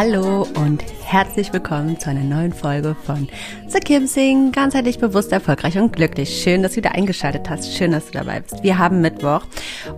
[0.00, 3.28] Hallo und herzlich willkommen zu einer neuen Folge von
[3.68, 6.42] The Kim Sing, ganzheitlich bewusst, erfolgreich und glücklich.
[6.42, 7.74] Schön, dass du wieder eingeschaltet hast.
[7.74, 8.62] Schön, dass du dabei bist.
[8.62, 9.40] Wir haben Mittwoch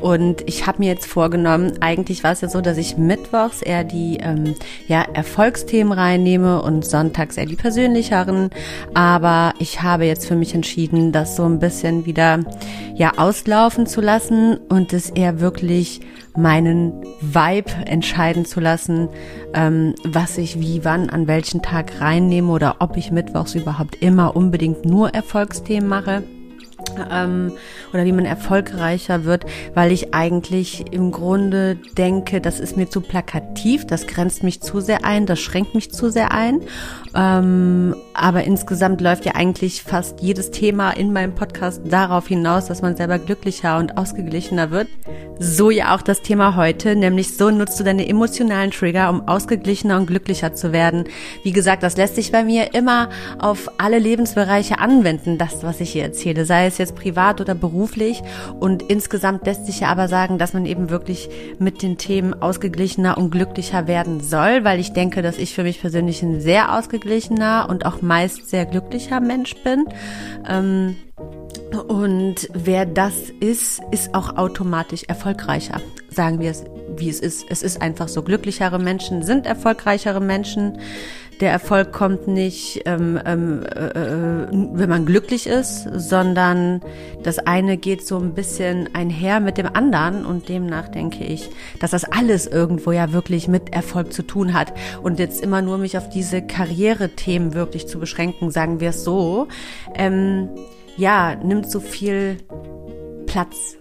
[0.00, 3.82] und ich habe mir jetzt vorgenommen, eigentlich war es ja so, dass ich mittwochs eher
[3.82, 4.54] die ähm,
[4.86, 8.50] ja, Erfolgsthemen reinnehme und sonntags eher die persönlicheren.
[8.94, 12.38] Aber ich habe jetzt für mich entschieden, das so ein bisschen wieder
[12.94, 16.02] ja auslaufen zu lassen und es eher wirklich
[16.36, 19.08] meinen Vibe entscheiden zu lassen,
[19.54, 24.36] ähm, was ich wie wann an welchen Tag reinnehme oder ob ich mittwochs überhaupt immer
[24.36, 26.24] unbedingt nur Erfolgsthemen mache
[27.10, 27.52] ähm,
[27.92, 33.00] oder wie man erfolgreicher wird, weil ich eigentlich im Grunde denke, das ist mir zu
[33.00, 36.60] plakativ, das grenzt mich zu sehr ein, das schränkt mich zu sehr ein.
[37.14, 42.82] Ähm, aber insgesamt läuft ja eigentlich fast jedes Thema in meinem Podcast darauf hinaus, dass
[42.82, 44.88] man selber glücklicher und ausgeglichener wird.
[45.38, 49.96] So ja auch das Thema heute, nämlich so nutzt du deine emotionalen Trigger, um ausgeglichener
[49.96, 51.04] und glücklicher zu werden.
[51.42, 53.08] Wie gesagt, das lässt sich bei mir immer
[53.38, 58.22] auf alle Lebensbereiche anwenden, das, was ich hier erzähle, sei es jetzt privat oder beruflich.
[58.58, 63.16] Und insgesamt lässt sich ja aber sagen, dass man eben wirklich mit den Themen ausgeglichener
[63.16, 67.68] und glücklicher werden soll, weil ich denke, dass ich für mich persönlich ein sehr ausgeglichener
[67.68, 69.86] und auch meist sehr glücklicher Mensch bin.
[70.48, 70.96] Ähm,
[71.88, 75.80] und wer das ist, ist auch automatisch erfolgreicher.
[76.10, 76.64] Sagen wir es,
[76.96, 77.46] wie es ist.
[77.48, 78.22] Es ist einfach so.
[78.22, 80.78] Glücklichere Menschen sind erfolgreichere Menschen.
[81.40, 86.82] Der Erfolg kommt nicht, ähm, ähm, äh, äh, wenn man glücklich ist, sondern
[87.22, 91.48] das eine geht so ein bisschen einher mit dem anderen und demnach denke ich,
[91.80, 94.74] dass das alles irgendwo ja wirklich mit Erfolg zu tun hat.
[95.02, 99.48] Und jetzt immer nur mich auf diese Karriere-Themen wirklich zu beschränken, sagen wir es so.
[99.94, 100.50] Ähm,
[100.98, 102.36] ja, nimmt so viel
[103.26, 103.78] Platz,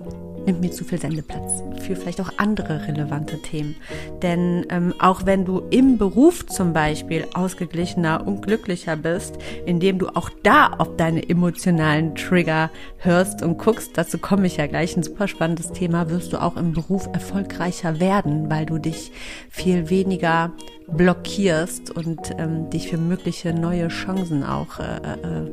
[0.49, 3.75] nimmt mir zu viel Sendeplatz für vielleicht auch andere relevante Themen.
[4.23, 9.35] Denn ähm, auch wenn du im Beruf zum Beispiel ausgeglichener und glücklicher bist,
[9.67, 14.65] indem du auch da auf deine emotionalen Trigger hörst und guckst, dazu komme ich ja
[14.65, 19.11] gleich, ein super spannendes Thema, wirst du auch im Beruf erfolgreicher werden, weil du dich
[19.51, 20.51] viel weniger
[20.87, 25.51] blockierst und ähm, dich für mögliche neue Chancen auch äh, äh,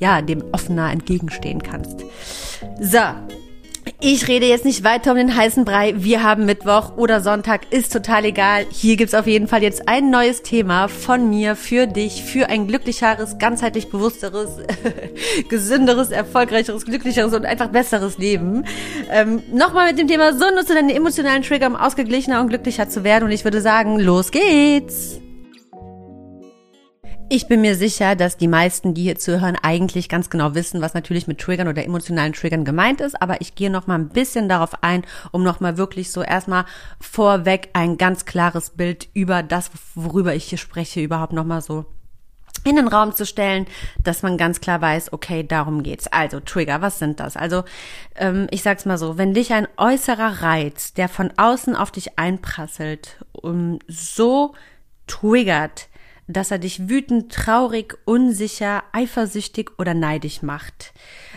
[0.00, 2.04] ja dem offener entgegenstehen kannst.
[2.80, 2.98] So,
[4.04, 5.94] ich rede jetzt nicht weiter um den heißen Brei.
[5.96, 8.66] Wir haben Mittwoch oder Sonntag, ist total egal.
[8.72, 12.66] Hier gibt's auf jeden Fall jetzt ein neues Thema von mir für dich, für ein
[12.66, 14.58] glücklicheres, ganzheitlich bewussteres,
[15.48, 18.64] gesünderes, erfolgreicheres, glücklicheres und einfach besseres Leben.
[19.08, 23.04] Ähm, Nochmal mit dem Thema, so nutze deine emotionalen Trigger, um ausgeglichener und glücklicher zu
[23.04, 23.26] werden.
[23.26, 25.20] Und ich würde sagen, los geht's!
[27.34, 30.92] Ich bin mir sicher, dass die meisten, die hier zuhören, eigentlich ganz genau wissen, was
[30.92, 33.22] natürlich mit Triggern oder emotionalen Triggern gemeint ist.
[33.22, 36.66] Aber ich gehe noch mal ein bisschen darauf ein, um noch mal wirklich so erstmal
[37.00, 41.86] vorweg ein ganz klares Bild über das, worüber ich hier spreche, überhaupt noch mal so
[42.64, 43.66] in den Raum zu stellen,
[44.04, 46.08] dass man ganz klar weiß, okay, darum geht's.
[46.08, 47.38] Also Trigger, was sind das?
[47.38, 47.64] Also
[48.14, 52.18] ähm, ich sag's mal so: Wenn dich ein äußerer Reiz, der von außen auf dich
[52.18, 54.52] einprasselt, um, so
[55.06, 55.88] triggert,
[56.26, 60.92] dass er dich wütend, traurig, unsicher, eifersüchtig oder neidisch macht,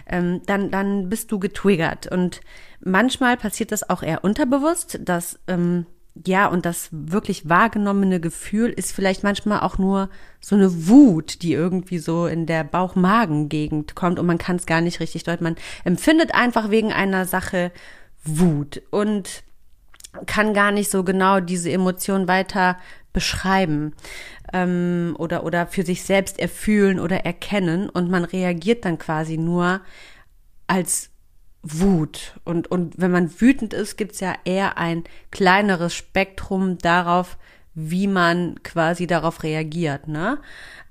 [0.07, 2.07] ähm, dann, dann bist du getriggert.
[2.07, 2.41] Und
[2.79, 5.85] manchmal passiert das auch eher unterbewusst, dass, ähm,
[6.25, 10.09] ja, und das wirklich wahrgenommene Gefühl ist vielleicht manchmal auch nur
[10.39, 14.79] so eine Wut, die irgendwie so in der Bauch-Magen-Gegend kommt und man kann es gar
[14.79, 15.43] nicht richtig deuten.
[15.43, 17.71] Man empfindet einfach wegen einer Sache
[18.23, 19.43] Wut und
[20.25, 22.77] kann gar nicht so genau diese Emotion weiter
[23.11, 23.93] beschreiben
[24.53, 29.81] ähm, oder, oder für sich selbst erfühlen oder erkennen und man reagiert dann quasi nur
[30.67, 31.09] als
[31.61, 32.39] Wut.
[32.43, 37.37] Und, und wenn man wütend ist, gibt's ja eher ein kleineres Spektrum darauf,
[37.73, 40.07] wie man quasi darauf reagiert.
[40.07, 40.39] Ne?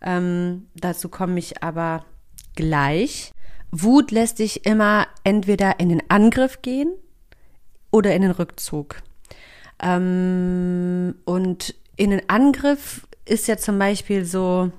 [0.02, 2.04] Ähm, dazu komme ich aber
[2.56, 3.32] gleich.
[3.70, 6.92] Wut lässt sich immer entweder in den Angriff gehen
[7.90, 9.02] oder in den Rückzug.
[9.80, 14.70] Ähm, und in den Angriff ist ja zum Beispiel so,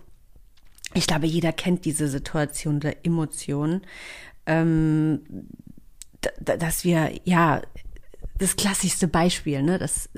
[0.93, 3.81] ich glaube, jeder kennt diese Situation der Emotionen,
[4.45, 5.21] ähm,
[6.39, 7.61] dass wir, ja,
[8.37, 10.09] das klassischste Beispiel, ne, das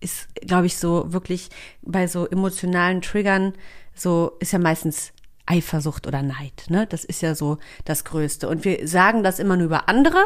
[0.00, 1.48] ist, glaube ich, so wirklich
[1.82, 3.54] bei so emotionalen Triggern,
[3.94, 5.12] so ist ja meistens
[5.46, 6.86] Eifersucht oder Neid, ne?
[6.86, 8.48] Das ist ja so das Größte.
[8.48, 10.22] Und wir sagen das immer nur über andere,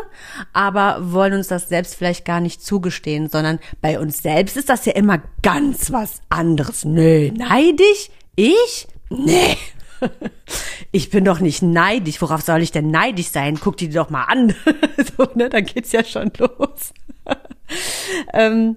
[0.52, 4.84] aber wollen uns das selbst vielleicht gar nicht zugestehen, sondern bei uns selbst ist das
[4.84, 6.84] ja immer ganz was anderes.
[6.84, 8.10] Nö, neidisch?
[8.36, 8.88] Ich?
[9.10, 9.56] Nee.
[10.92, 12.20] Ich bin doch nicht neidisch.
[12.20, 13.58] Worauf soll ich denn neidisch sein?
[13.60, 14.54] Guck die doch mal an.
[15.16, 15.48] so, ne?
[15.48, 16.92] Dann geht's ja schon los.
[18.32, 18.76] ähm,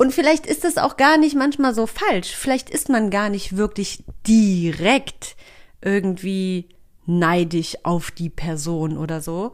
[0.00, 2.34] und vielleicht ist es auch gar nicht manchmal so falsch.
[2.34, 5.36] Vielleicht ist man gar nicht wirklich direkt
[5.82, 6.70] irgendwie
[7.04, 9.52] neidisch auf die Person oder so.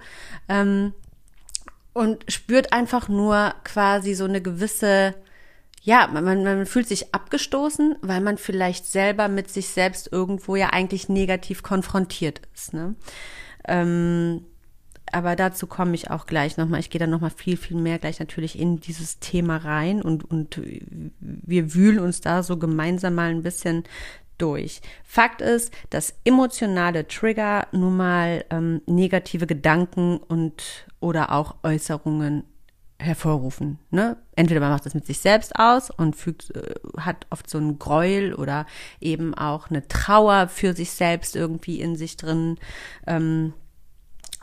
[0.49, 0.93] Ähm,
[1.95, 5.17] und spürt einfach nur quasi so eine gewisse,
[5.83, 10.69] ja, man, man fühlt sich abgestoßen, weil man vielleicht selber mit sich selbst irgendwo ja
[10.69, 12.73] eigentlich negativ konfrontiert ist.
[12.73, 12.95] Ne?
[13.67, 14.47] Ähm,
[15.13, 16.81] aber dazu komme ich auch gleich nochmal.
[16.81, 20.61] Ich gehe dann nochmal viel, viel mehr gleich natürlich in dieses Thema rein und, und
[21.21, 23.85] wir wühlen uns da so gemeinsam mal ein bisschen
[24.39, 24.81] durch.
[25.05, 32.45] Fakt ist, dass emotionale Trigger nun mal ähm, negative Gedanken und oder auch Äußerungen
[32.99, 33.79] hervorrufen.
[33.91, 34.17] Ne?
[34.37, 37.79] Entweder man macht das mit sich selbst aus und fügt, äh, hat oft so ein
[37.79, 38.67] Gräuel oder
[39.01, 42.57] eben auch eine Trauer für sich selbst irgendwie in sich drin.
[43.07, 43.53] Ähm,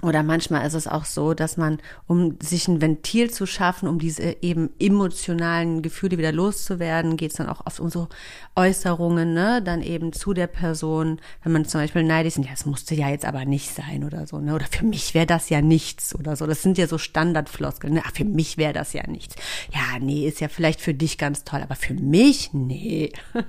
[0.03, 3.99] oder manchmal ist es auch so, dass man, um sich ein Ventil zu schaffen, um
[3.99, 8.09] diese eben emotionalen Gefühle wieder loszuwerden, geht es dann auch oft um so
[8.55, 12.65] Äußerungen, ne, dann eben zu der Person, wenn man zum Beispiel neidisch ist, ja, es
[12.65, 15.61] musste ja jetzt aber nicht sein oder so, ne, oder für mich wäre das ja
[15.61, 16.45] nichts oder so.
[16.45, 19.35] Das sind ja so Standardfloskeln, ne, ach, für mich wäre das ja nichts.
[19.73, 23.11] Ja, nee, ist ja vielleicht für dich ganz toll, aber für mich, nee.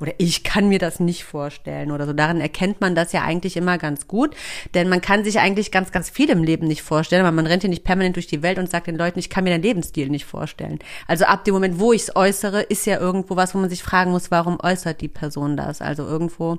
[0.00, 2.12] oder ich kann mir das nicht vorstellen oder so.
[2.12, 4.34] Daran erkennt man das ja eigentlich immer ganz gut,
[4.74, 7.46] denn man kann sich eigentlich ganz ganz, ganz viel im Leben nicht vorstellen, weil man
[7.46, 9.62] rennt ja nicht permanent durch die Welt und sagt den Leuten, ich kann mir deinen
[9.62, 10.78] Lebensstil nicht vorstellen.
[11.06, 13.82] Also ab dem Moment, wo ich es äußere, ist ja irgendwo was, wo man sich
[13.82, 15.80] fragen muss, warum äußert die Person das?
[15.80, 16.58] Also irgendwo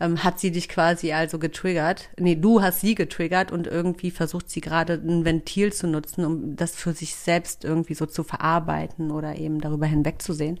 [0.00, 2.08] ähm, hat sie dich quasi also getriggert.
[2.18, 6.56] Nee, du hast sie getriggert und irgendwie versucht sie gerade ein Ventil zu nutzen, um
[6.56, 10.58] das für sich selbst irgendwie so zu verarbeiten oder eben darüber hinwegzusehen.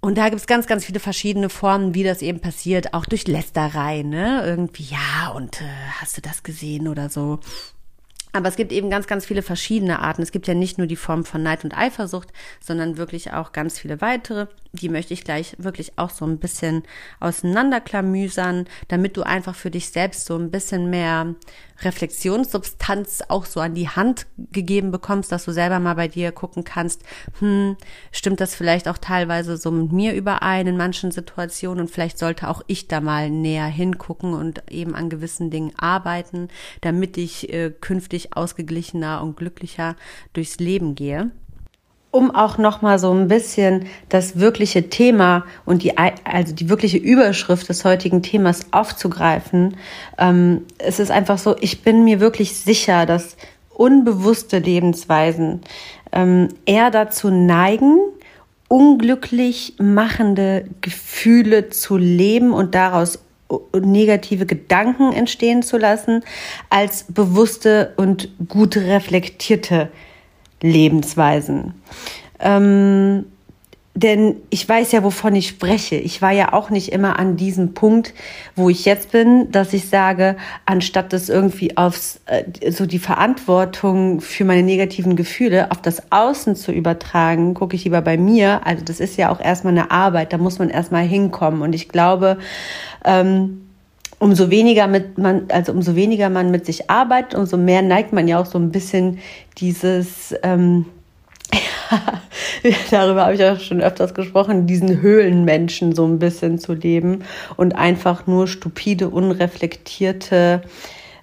[0.00, 3.26] Und da gibt es ganz, ganz viele verschiedene Formen, wie das eben passiert, auch durch
[3.26, 4.42] Lästerei, ne?
[4.44, 5.64] Irgendwie, ja, und äh,
[6.00, 7.40] hast du das gesehen oder so?
[8.36, 10.20] Aber es gibt eben ganz, ganz viele verschiedene Arten.
[10.20, 13.78] Es gibt ja nicht nur die Form von Neid und Eifersucht, sondern wirklich auch ganz
[13.78, 14.46] viele weitere.
[14.74, 16.82] Die möchte ich gleich wirklich auch so ein bisschen
[17.18, 21.34] auseinanderklamüsern, damit du einfach für dich selbst so ein bisschen mehr
[21.80, 26.64] Reflexionssubstanz auch so an die Hand gegeben bekommst, dass du selber mal bei dir gucken
[26.64, 27.02] kannst,
[27.38, 27.76] hm,
[28.12, 31.80] stimmt das vielleicht auch teilweise so mit mir überein in manchen Situationen?
[31.82, 36.48] Und vielleicht sollte auch ich da mal näher hingucken und eben an gewissen Dingen arbeiten,
[36.80, 39.96] damit ich äh, künftig ausgeglichener und glücklicher
[40.32, 41.30] durchs Leben gehe
[42.10, 46.98] um auch noch mal so ein bisschen das wirkliche Thema und die also die wirkliche
[46.98, 49.76] Überschrift des heutigen Themas aufzugreifen.
[50.18, 53.36] Ähm, es ist einfach so, ich bin mir wirklich sicher, dass
[53.74, 55.60] unbewusste Lebensweisen
[56.12, 57.98] ähm, eher dazu neigen,
[58.68, 63.18] unglücklich machende Gefühle zu leben und daraus
[63.74, 66.24] negative Gedanken entstehen zu lassen,
[66.70, 69.90] als bewusste und gut reflektierte
[70.60, 71.74] Lebensweisen.
[72.40, 73.26] Ähm,
[73.96, 75.96] denn ich weiß ja, wovon ich spreche.
[75.96, 78.12] Ich war ja auch nicht immer an diesem Punkt,
[78.54, 80.36] wo ich jetzt bin, dass ich sage,
[80.66, 86.56] anstatt das irgendwie aufs, äh, so die Verantwortung für meine negativen Gefühle auf das Außen
[86.56, 88.66] zu übertragen, gucke ich lieber bei mir.
[88.66, 91.62] Also das ist ja auch erstmal eine Arbeit, da muss man erstmal hinkommen.
[91.62, 92.36] Und ich glaube,
[93.02, 93.65] ähm,
[94.18, 98.28] umso weniger mit man, also umso weniger man mit sich arbeitet, umso mehr neigt man
[98.28, 99.18] ja auch so ein bisschen
[99.58, 100.86] dieses, ähm,
[102.90, 107.24] darüber habe ich auch schon öfters gesprochen, diesen Höhlenmenschen so ein bisschen zu leben
[107.56, 110.62] und einfach nur stupide, unreflektierte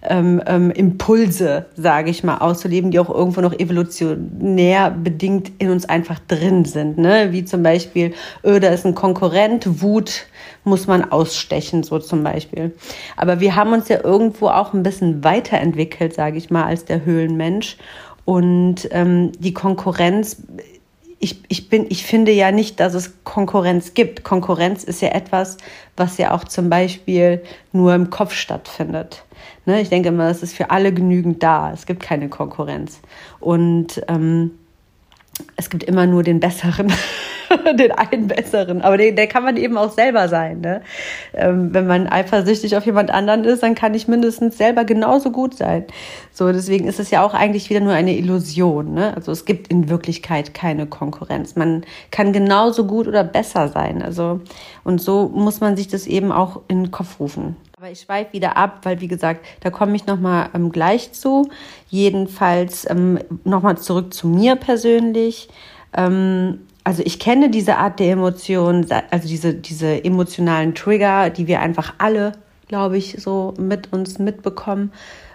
[0.05, 5.85] ähm, ähm, Impulse, sage ich mal, auszuleben, die auch irgendwo noch evolutionär bedingt in uns
[5.85, 6.97] einfach drin sind.
[6.97, 7.29] Ne?
[7.31, 10.25] Wie zum Beispiel, öh, da ist ein Konkurrent, Wut
[10.63, 12.73] muss man ausstechen, so zum Beispiel.
[13.17, 17.05] Aber wir haben uns ja irgendwo auch ein bisschen weiterentwickelt, sage ich mal, als der
[17.05, 17.77] Höhlenmensch.
[18.25, 20.37] Und ähm, die Konkurrenz
[21.23, 24.25] ich, ich, bin, ich finde ja nicht, dass es Konkurrenz gibt.
[24.25, 25.55] Konkurrenz ist ja etwas,
[25.95, 27.41] was ja auch zum Beispiel
[27.71, 29.23] nur im Kopf stattfindet.
[29.65, 29.79] Ne?
[29.79, 31.71] Ich denke immer, es ist für alle genügend da.
[31.71, 32.99] Es gibt keine Konkurrenz.
[33.39, 34.51] Und ähm,
[35.55, 36.91] es gibt immer nur den Besseren.
[37.79, 38.81] den einen besseren.
[38.81, 40.61] Aber der, der kann man eben auch selber sein.
[40.61, 40.81] Ne?
[41.33, 45.55] Ähm, wenn man eifersüchtig auf jemand anderen ist, dann kann ich mindestens selber genauso gut
[45.55, 45.85] sein.
[46.31, 48.93] So, deswegen ist es ja auch eigentlich wieder nur eine Illusion.
[48.93, 49.13] Ne?
[49.15, 51.55] Also es gibt in Wirklichkeit keine Konkurrenz.
[51.55, 54.01] Man kann genauso gut oder besser sein.
[54.01, 54.41] Also,
[54.83, 57.55] und so muss man sich das eben auch in den Kopf rufen.
[57.77, 61.49] Aber ich schweife wieder ab, weil wie gesagt, da komme ich nochmal ähm, gleich zu.
[61.89, 65.49] Jedenfalls ähm, nochmal zurück zu mir persönlich.
[65.93, 71.61] Ähm, also ich kenne diese Art der Emotionen, also diese, diese emotionalen Trigger, die wir
[71.61, 72.33] einfach alle,
[72.67, 74.91] glaube ich, so mit uns mitbekommen.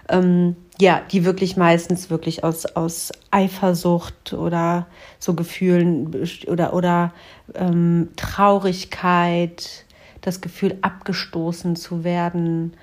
[0.09, 4.87] Ähm, ja, die wirklich meistens wirklich aus, aus Eifersucht oder
[5.19, 7.13] so Gefühlen oder, oder
[7.53, 9.85] ähm, Traurigkeit,
[10.21, 12.73] das Gefühl abgestoßen zu werden.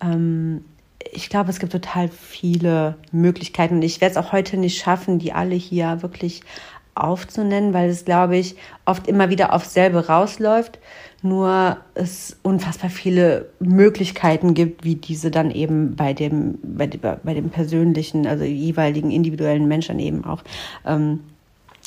[0.00, 0.64] Ähm,
[1.12, 3.80] ich glaube, es gibt total viele Möglichkeiten.
[3.82, 6.42] Ich werde es auch heute nicht schaffen, die alle hier wirklich
[6.96, 10.78] aufzunennen, weil es, glaube ich, oft immer wieder aufs selbe rausläuft.
[11.22, 17.50] Nur es unfassbar viele Möglichkeiten gibt, wie diese dann eben bei dem, bei, bei dem
[17.50, 20.42] persönlichen, also jeweiligen individuellen Menschen eben auch
[20.86, 21.20] ähm,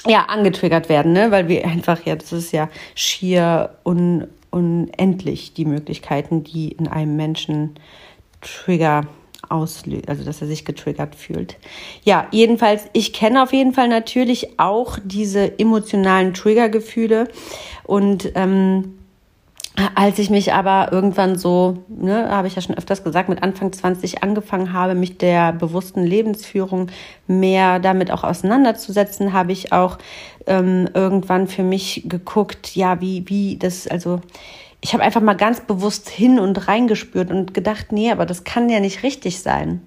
[0.05, 1.31] ja, angetriggert werden, ne?
[1.31, 7.15] weil wir einfach, ja, das ist ja schier un, unendlich, die Möglichkeiten, die in einem
[7.15, 7.75] Menschen
[8.41, 9.05] Trigger
[9.49, 11.57] auslöst, also dass er sich getriggert fühlt.
[12.03, 17.27] Ja, jedenfalls, ich kenne auf jeden Fall natürlich auch diese emotionalen Triggergefühle
[17.83, 18.95] und ähm,
[19.95, 23.71] als ich mich aber irgendwann so, ne, habe ich ja schon öfters gesagt, mit Anfang
[23.71, 26.87] 20 angefangen habe, mich der bewussten Lebensführung
[27.27, 29.97] mehr damit auch auseinanderzusetzen, habe ich auch
[30.47, 34.19] ähm, irgendwann für mich geguckt, ja, wie, wie das, also
[34.81, 38.69] ich habe einfach mal ganz bewusst hin und reingespürt und gedacht, nee, aber das kann
[38.69, 39.81] ja nicht richtig sein.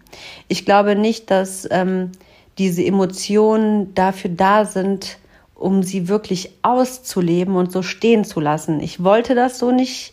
[0.49, 2.12] Ich glaube nicht, dass ähm,
[2.58, 5.18] diese Emotionen dafür da sind,
[5.54, 8.80] um sie wirklich auszuleben und so stehen zu lassen.
[8.80, 10.12] Ich wollte das so nicht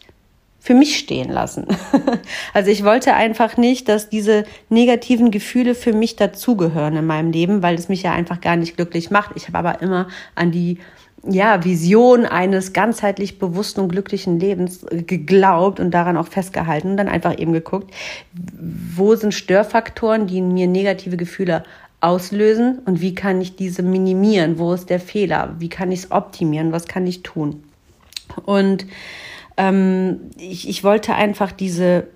[0.62, 1.68] für mich stehen lassen.
[2.54, 7.64] also ich wollte einfach nicht, dass diese negativen Gefühle für mich dazugehören in meinem Leben,
[7.64, 9.32] weil es mich ja einfach gar nicht glücklich macht.
[9.36, 10.78] Ich habe aber immer an die
[11.24, 17.10] ja, Vision eines ganzheitlich bewussten und glücklichen Lebens geglaubt und daran auch festgehalten und dann
[17.10, 17.94] einfach eben geguckt,
[18.96, 21.64] wo sind Störfaktoren, die in mir negative Gefühle
[22.02, 26.12] auslösen und wie kann ich diese minimieren, wo ist der Fehler, wie kann ich es
[26.12, 27.64] optimieren, was kann ich tun.
[28.46, 28.86] Und
[29.58, 32.08] ähm, ich, ich wollte einfach diese,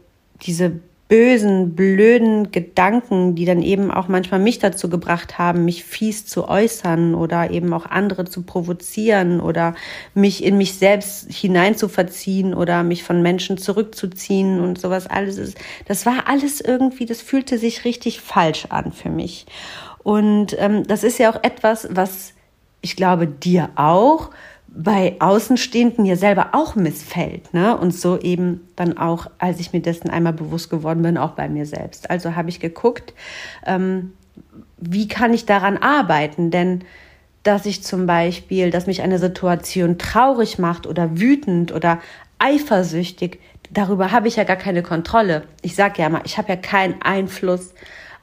[0.43, 0.79] diese
[1.13, 6.47] bösen, blöden Gedanken, die dann eben auch manchmal mich dazu gebracht haben, mich fies zu
[6.47, 9.75] äußern oder eben auch andere zu provozieren oder
[10.15, 15.55] mich in mich selbst hineinzuverziehen oder mich von Menschen zurückzuziehen und sowas alles ist.
[15.85, 19.45] Das war alles irgendwie, das fühlte sich richtig falsch an für mich.
[20.01, 22.33] Und ähm, das ist ja auch etwas, was
[22.81, 24.31] ich glaube dir auch
[24.75, 27.53] bei Außenstehenden ja selber auch missfällt.
[27.53, 27.77] Ne?
[27.77, 31.47] Und so eben dann auch, als ich mir dessen einmal bewusst geworden bin, auch bei
[31.47, 32.09] mir selbst.
[32.09, 33.13] Also habe ich geguckt,
[33.65, 34.13] ähm,
[34.77, 36.49] wie kann ich daran arbeiten?
[36.49, 36.83] Denn
[37.43, 41.99] dass ich zum Beispiel, dass mich eine Situation traurig macht oder wütend oder
[42.39, 43.39] eifersüchtig,
[43.69, 45.43] darüber habe ich ja gar keine Kontrolle.
[45.61, 47.73] Ich sage ja mal, ich habe ja keinen Einfluss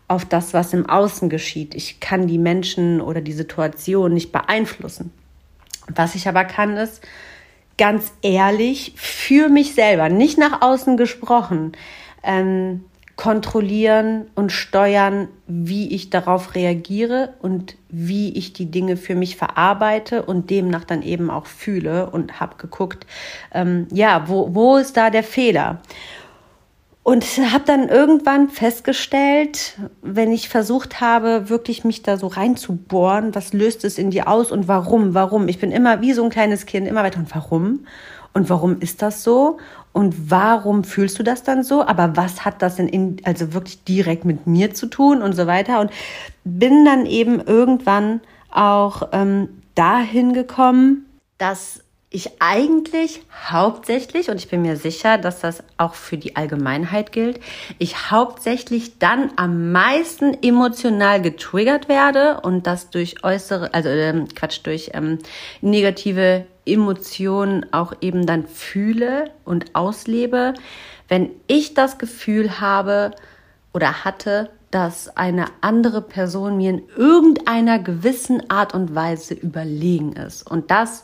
[0.08, 1.74] auf das, was im Außen geschieht.
[1.74, 5.12] Ich kann die Menschen oder die Situation nicht beeinflussen.
[5.94, 7.02] Was ich aber kann, ist
[7.78, 11.72] ganz ehrlich für mich selber, nicht nach außen gesprochen,
[12.22, 12.84] ähm,
[13.16, 20.22] kontrollieren und steuern, wie ich darauf reagiere und wie ich die Dinge für mich verarbeite
[20.22, 23.06] und demnach dann eben auch fühle und habe geguckt,
[23.52, 25.82] ähm, ja, wo, wo ist da der Fehler?
[27.02, 33.52] Und habe dann irgendwann festgestellt, wenn ich versucht habe, wirklich mich da so reinzubohren, was
[33.52, 35.48] löst es in dir aus und warum, warum?
[35.48, 37.86] Ich bin immer wie so ein kleines Kind, immer weiter und warum?
[38.32, 39.58] Und warum ist das so?
[39.92, 41.84] Und warum fühlst du das dann so?
[41.84, 45.46] Aber was hat das denn in, also wirklich direkt mit mir zu tun und so
[45.46, 45.80] weiter?
[45.80, 45.90] Und
[46.44, 51.06] bin dann eben irgendwann auch ähm, dahin gekommen,
[51.38, 57.12] dass ich eigentlich hauptsächlich, und ich bin mir sicher, dass das auch für die Allgemeinheit
[57.12, 57.38] gilt,
[57.78, 64.60] ich hauptsächlich dann am meisten emotional getriggert werde und das durch äußere, also ähm, Quatsch,
[64.64, 65.18] durch ähm,
[65.60, 70.54] negative Emotionen auch eben dann fühle und auslebe,
[71.06, 73.12] wenn ich das Gefühl habe
[73.72, 80.48] oder hatte, dass eine andere Person mir in irgendeiner gewissen Art und Weise überlegen ist.
[80.48, 81.02] Und das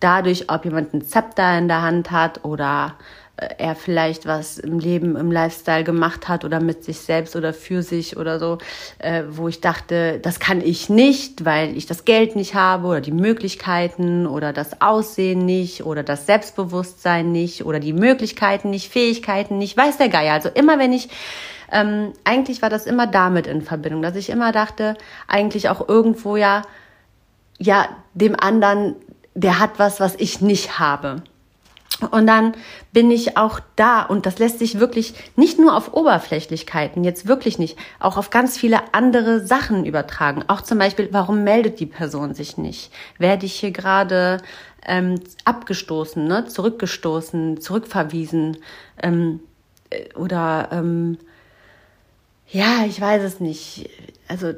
[0.00, 2.96] dadurch, ob jemand ein Zepter in der Hand hat oder
[3.36, 7.52] äh, er vielleicht was im Leben, im Lifestyle gemacht hat oder mit sich selbst oder
[7.52, 8.58] für sich oder so,
[8.98, 13.00] äh, wo ich dachte, das kann ich nicht, weil ich das Geld nicht habe oder
[13.00, 19.58] die Möglichkeiten oder das Aussehen nicht oder das Selbstbewusstsein nicht oder die Möglichkeiten nicht, Fähigkeiten
[19.58, 20.34] nicht, weiß der Geier.
[20.34, 21.08] Also immer wenn ich
[21.70, 26.36] ähm, eigentlich war das immer damit in Verbindung, dass ich immer dachte, eigentlich auch irgendwo
[26.36, 26.62] ja,
[27.58, 28.96] ja, dem anderen
[29.38, 31.22] der hat was, was ich nicht habe.
[32.10, 32.54] Und dann
[32.92, 37.58] bin ich auch da und das lässt sich wirklich nicht nur auf Oberflächlichkeiten, jetzt wirklich
[37.58, 40.44] nicht, auch auf ganz viele andere Sachen übertragen.
[40.46, 42.92] Auch zum Beispiel, warum meldet die Person sich nicht?
[43.18, 44.38] Werde ich hier gerade
[44.86, 46.46] ähm, abgestoßen, ne?
[46.46, 48.58] zurückgestoßen, zurückverwiesen
[49.02, 49.40] ähm,
[49.90, 51.18] äh, oder ähm,
[52.50, 53.88] ja, ich weiß es nicht
[54.28, 54.52] also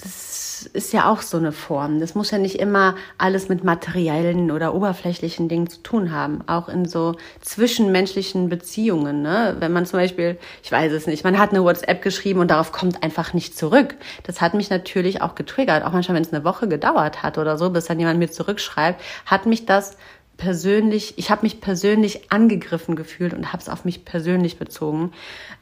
[0.00, 1.98] das ist ja auch so eine Form.
[1.98, 6.42] Das muss ja nicht immer alles mit materiellen oder oberflächlichen Dingen zu tun haben.
[6.46, 9.20] Auch in so zwischenmenschlichen Beziehungen.
[9.20, 9.56] Ne?
[9.58, 12.70] Wenn man zum Beispiel, ich weiß es nicht, man hat eine WhatsApp geschrieben und darauf
[12.70, 13.96] kommt einfach nicht zurück.
[14.22, 15.84] Das hat mich natürlich auch getriggert.
[15.84, 19.02] Auch manchmal, wenn es eine Woche gedauert hat oder so, bis dann jemand mir zurückschreibt,
[19.26, 19.96] hat mich das
[20.36, 25.12] persönlich, ich habe mich persönlich angegriffen gefühlt und habe es auf mich persönlich bezogen.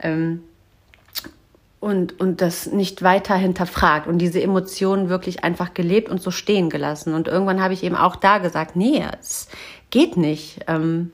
[0.00, 0.42] Ähm,
[1.80, 6.70] und, und das nicht weiter hinterfragt und diese Emotionen wirklich einfach gelebt und so stehen
[6.70, 7.14] gelassen.
[7.14, 9.48] Und irgendwann habe ich eben auch da gesagt, nee, es
[9.90, 10.60] geht nicht.
[10.66, 11.12] Ähm,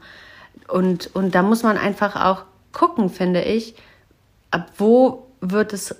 [0.68, 3.75] und, und da muss man einfach auch gucken, finde ich,
[4.50, 5.97] ab wo wird es,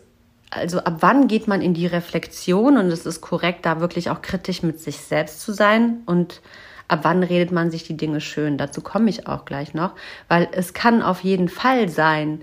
[0.51, 4.23] also ab wann geht man in die Reflexion und es ist korrekt, da wirklich auch
[4.23, 6.41] kritisch mit sich selbst zu sein und
[6.89, 8.57] ab wann redet man sich die Dinge schön.
[8.57, 9.93] Dazu komme ich auch gleich noch,
[10.29, 12.43] weil es kann auf jeden Fall sein,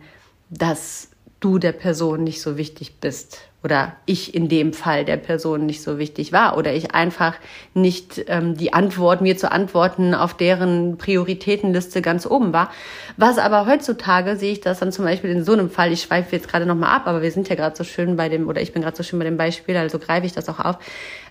[0.50, 1.11] dass
[1.42, 5.82] du der Person nicht so wichtig bist oder ich in dem Fall der Person nicht
[5.82, 7.36] so wichtig war oder ich einfach
[7.74, 12.72] nicht ähm, die Antwort mir zu antworten auf deren Prioritätenliste ganz oben war.
[13.18, 16.36] Was aber heutzutage sehe ich das dann zum Beispiel in so einem Fall, ich schweife
[16.36, 18.72] jetzt gerade nochmal ab, aber wir sind ja gerade so schön bei dem, oder ich
[18.72, 20.78] bin gerade so schön bei dem Beispiel, also greife ich das auch auf,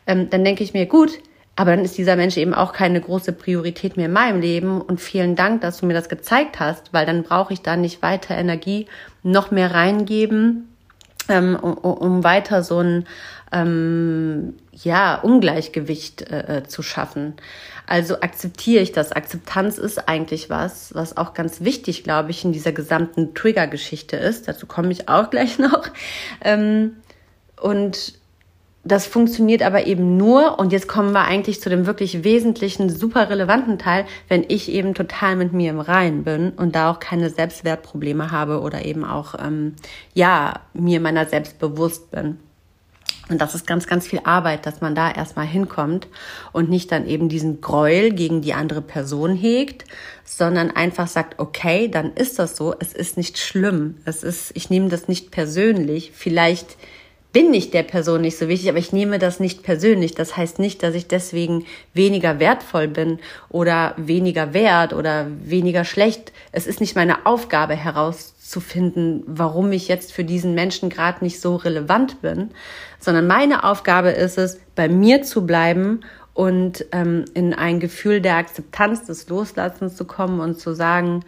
[0.06, 1.18] ähm, dann denke ich mir, gut,
[1.60, 4.80] aber dann ist dieser Mensch eben auch keine große Priorität mehr in meinem Leben.
[4.80, 8.00] Und vielen Dank, dass du mir das gezeigt hast, weil dann brauche ich da nicht
[8.00, 8.86] weiter Energie
[9.22, 10.74] noch mehr reingeben,
[11.28, 13.04] ähm, um, um weiter so ein
[13.52, 17.34] ähm, ja, Ungleichgewicht äh, äh, zu schaffen.
[17.86, 19.12] Also akzeptiere ich das.
[19.12, 24.48] Akzeptanz ist eigentlich was, was auch ganz wichtig, glaube ich, in dieser gesamten Trigger-Geschichte ist.
[24.48, 25.88] Dazu komme ich auch gleich noch.
[26.40, 26.96] Ähm,
[27.60, 28.14] und
[28.82, 33.28] das funktioniert aber eben nur, und jetzt kommen wir eigentlich zu dem wirklich wesentlichen, super
[33.28, 37.28] relevanten Teil, wenn ich eben total mit mir im Reinen bin und da auch keine
[37.28, 39.74] Selbstwertprobleme habe oder eben auch, ähm,
[40.14, 42.38] ja, mir meiner selbst bewusst bin.
[43.28, 46.08] Und das ist ganz, ganz viel Arbeit, dass man da erstmal hinkommt
[46.52, 49.84] und nicht dann eben diesen Gräuel gegen die andere Person hegt,
[50.24, 54.68] sondern einfach sagt, okay, dann ist das so, es ist nicht schlimm, es ist, ich
[54.68, 56.76] nehme das nicht persönlich, vielleicht
[57.32, 60.14] bin ich der Person nicht so wichtig, aber ich nehme das nicht persönlich.
[60.14, 61.64] Das heißt nicht, dass ich deswegen
[61.94, 66.32] weniger wertvoll bin oder weniger wert oder weniger schlecht.
[66.50, 71.54] Es ist nicht meine Aufgabe herauszufinden, warum ich jetzt für diesen Menschen gerade nicht so
[71.54, 72.50] relevant bin,
[72.98, 76.00] sondern meine Aufgabe ist es, bei mir zu bleiben
[76.34, 81.24] und ähm, in ein Gefühl der Akzeptanz, des Loslassens zu kommen und zu sagen,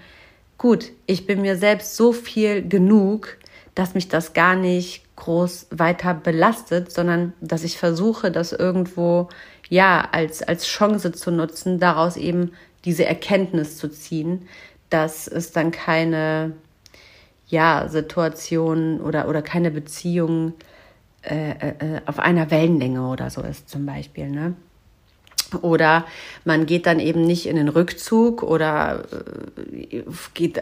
[0.59, 3.37] gut, ich bin mir selbst so viel genug,
[3.75, 9.29] dass mich das gar nicht groß weiter belastet, sondern dass ich versuche, das irgendwo
[9.69, 12.53] ja als, als Chance zu nutzen, daraus eben
[12.85, 14.49] diese Erkenntnis zu ziehen,
[14.91, 16.55] dass es dann keine
[17.47, 20.55] ja, Situation oder, oder keine Beziehung
[21.23, 24.29] äh, äh, auf einer Wellenlänge oder so ist zum Beispiel.
[24.29, 24.55] Ne?
[25.61, 26.07] Oder
[26.45, 30.03] man geht dann eben nicht in den Rückzug oder äh,
[30.35, 30.61] geht,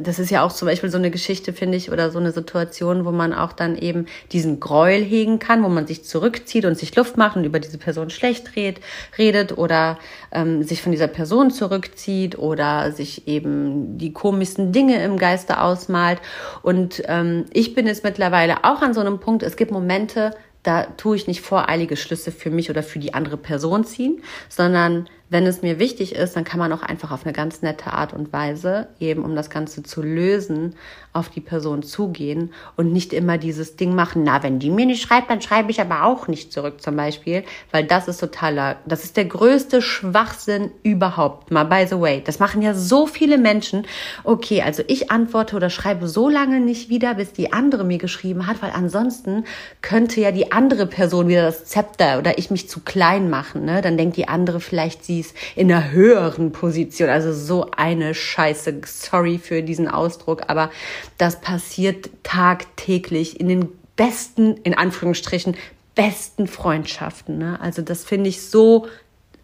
[0.00, 3.04] das ist ja auch zum Beispiel so eine Geschichte, finde ich, oder so eine Situation,
[3.04, 6.94] wo man auch dann eben diesen Gräuel hegen kann, wo man sich zurückzieht und sich
[6.94, 9.98] Luft macht und über diese Person schlecht redet, oder
[10.32, 16.20] ähm, sich von dieser Person zurückzieht oder sich eben die komischsten Dinge im Geiste ausmalt.
[16.62, 20.84] Und ähm, ich bin jetzt mittlerweile auch an so einem Punkt, es gibt Momente, da
[20.84, 25.46] tue ich nicht voreilige Schlüsse für mich oder für die andere Person ziehen, sondern wenn
[25.46, 28.32] es mir wichtig ist, dann kann man auch einfach auf eine ganz nette Art und
[28.32, 30.74] Weise, eben um das Ganze zu lösen,
[31.12, 35.02] auf die Person zugehen und nicht immer dieses Ding machen, na, wenn die mir nicht
[35.02, 39.04] schreibt, dann schreibe ich aber auch nicht zurück zum Beispiel, weil das ist totaler, das
[39.04, 41.50] ist der größte Schwachsinn überhaupt.
[41.50, 43.86] Mal by the way, das machen ja so viele Menschen.
[44.24, 48.46] Okay, also ich antworte oder schreibe so lange nicht wieder, bis die andere mir geschrieben
[48.46, 49.44] hat, weil ansonsten
[49.82, 53.64] könnte ja die andere Person wieder das Zepter oder ich mich zu klein machen.
[53.64, 53.82] Ne?
[53.82, 57.08] Dann denkt die andere vielleicht, sie ist in einer höheren Position.
[57.08, 58.80] Also so eine Scheiße.
[58.84, 60.70] Sorry für diesen Ausdruck, aber
[61.16, 65.56] das passiert tagtäglich in den besten, in Anführungsstrichen,
[65.94, 67.38] besten Freundschaften.
[67.38, 67.58] Ne?
[67.60, 68.86] Also das finde ich so,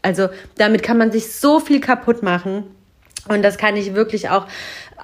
[0.03, 2.65] also damit kann man sich so viel kaputt machen.
[3.27, 4.47] Und das kann ich wirklich auch,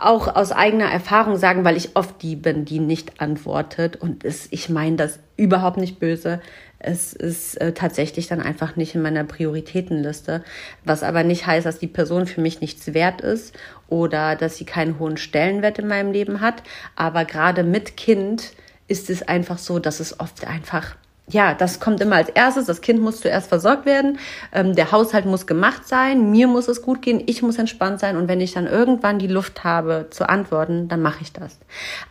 [0.04, 3.96] auch aus eigener Erfahrung sagen, weil ich oft die bin, die nicht antwortet.
[3.96, 6.40] Und es, ich meine das überhaupt nicht böse.
[6.78, 10.42] Es ist äh, tatsächlich dann einfach nicht in meiner Prioritätenliste,
[10.84, 13.54] was aber nicht heißt, dass die Person für mich nichts wert ist
[13.88, 16.62] oder dass sie keinen hohen Stellenwert in meinem Leben hat.
[16.96, 18.52] Aber gerade mit Kind
[18.88, 20.96] ist es einfach so, dass es oft einfach
[21.30, 22.66] ja, das kommt immer als erstes.
[22.66, 24.18] Das Kind muss zuerst versorgt werden.
[24.52, 26.30] Ähm, der Haushalt muss gemacht sein.
[26.30, 27.22] Mir muss es gut gehen.
[27.26, 28.16] Ich muss entspannt sein.
[28.16, 31.58] Und wenn ich dann irgendwann die Luft habe zu antworten, dann mache ich das.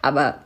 [0.02, 0.40] Aber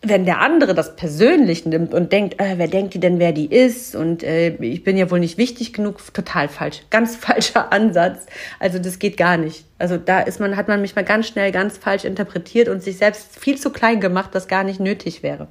[0.00, 3.46] wenn der andere das persönlich nimmt und denkt, äh, wer denkt die denn, wer die
[3.46, 8.26] ist und äh, ich bin ja wohl nicht wichtig genug, total falsch, ganz falscher Ansatz.
[8.60, 9.64] Also das geht gar nicht.
[9.78, 12.98] Also da ist man, hat man mich mal ganz schnell ganz falsch interpretiert und sich
[12.98, 15.48] selbst viel zu klein gemacht, was gar nicht nötig wäre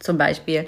[0.00, 0.66] zum Beispiel.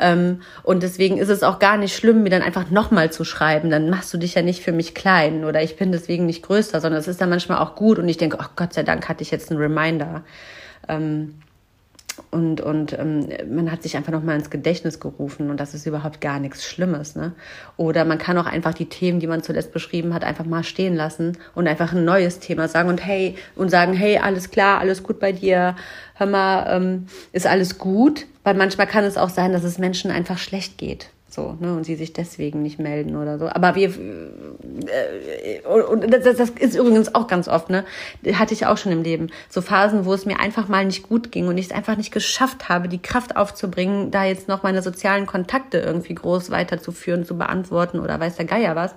[0.00, 3.70] Ähm, und deswegen ist es auch gar nicht schlimm, mir dann einfach nochmal zu schreiben.
[3.70, 6.80] Dann machst du dich ja nicht für mich klein oder ich bin deswegen nicht größer,
[6.80, 9.22] sondern es ist dann manchmal auch gut und ich denke, ach Gott sei Dank hatte
[9.22, 10.24] ich jetzt einen Reminder.
[10.88, 11.34] Ähm,
[12.30, 16.20] und, und ähm, man hat sich einfach nochmal ins Gedächtnis gerufen und das ist überhaupt
[16.20, 17.16] gar nichts Schlimmes.
[17.16, 17.32] Ne?
[17.76, 20.94] Oder man kann auch einfach die Themen, die man zuletzt beschrieben hat, einfach mal stehen
[20.94, 25.02] lassen und einfach ein neues Thema sagen und hey, und sagen, hey, alles klar, alles
[25.02, 25.76] gut bei dir,
[26.14, 28.26] hör mal, ähm, ist alles gut?
[28.44, 31.10] Weil manchmal kann es auch sein, dass es Menschen einfach schlecht geht.
[31.34, 33.48] So, ne, und sie sich deswegen nicht melden oder so.
[33.48, 37.86] Aber wir, äh, und das, das ist übrigens auch ganz oft, ne,
[38.34, 39.30] hatte ich auch schon im Leben.
[39.48, 42.12] So Phasen, wo es mir einfach mal nicht gut ging und ich es einfach nicht
[42.12, 47.38] geschafft habe, die Kraft aufzubringen, da jetzt noch meine sozialen Kontakte irgendwie groß weiterzuführen, zu
[47.38, 48.94] beantworten oder weiß der Geier was.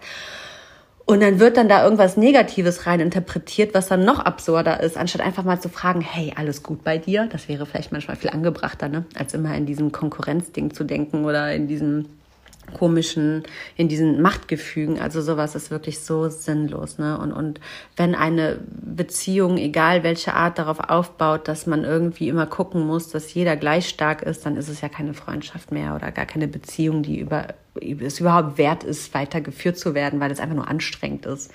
[1.05, 5.21] Und dann wird dann da irgendwas Negatives rein interpretiert, was dann noch absurder ist, anstatt
[5.21, 7.29] einfach mal zu fragen, hey, alles gut bei dir?
[7.31, 9.05] Das wäre vielleicht manchmal viel angebrachter, ne?
[9.15, 12.07] als immer in diesem Konkurrenzding zu denken oder in diesem
[12.73, 13.43] komischen,
[13.75, 14.99] in diesen Machtgefügen.
[14.99, 16.97] Also sowas ist wirklich so sinnlos.
[16.97, 17.17] Ne?
[17.17, 17.59] Und, und
[17.95, 23.33] wenn eine Beziehung, egal welche Art, darauf aufbaut, dass man irgendwie immer gucken muss, dass
[23.33, 27.03] jeder gleich stark ist, dann ist es ja keine Freundschaft mehr oder gar keine Beziehung,
[27.03, 27.47] die über,
[27.81, 31.51] es überhaupt wert ist, weitergeführt zu werden, weil es einfach nur anstrengend ist.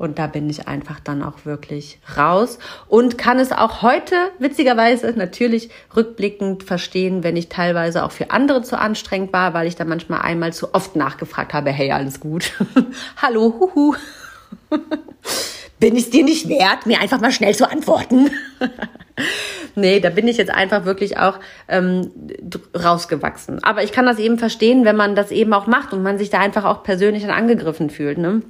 [0.00, 2.58] Und da bin ich einfach dann auch wirklich raus
[2.88, 8.62] und kann es auch heute witzigerweise natürlich rückblickend verstehen, wenn ich teilweise auch für andere
[8.62, 12.52] zu anstrengend war, weil ich dann manchmal einmal zu oft nachgefragt habe, hey, alles gut.
[13.18, 13.94] Hallo, huhu.
[15.80, 18.30] bin ich dir nicht wert, mir einfach mal schnell zu antworten?
[19.74, 22.10] nee, da bin ich jetzt einfach wirklich auch ähm,
[22.74, 23.62] rausgewachsen.
[23.62, 26.30] Aber ich kann das eben verstehen, wenn man das eben auch macht und man sich
[26.30, 28.16] da einfach auch persönlich angegriffen fühlt.
[28.16, 28.40] Ne?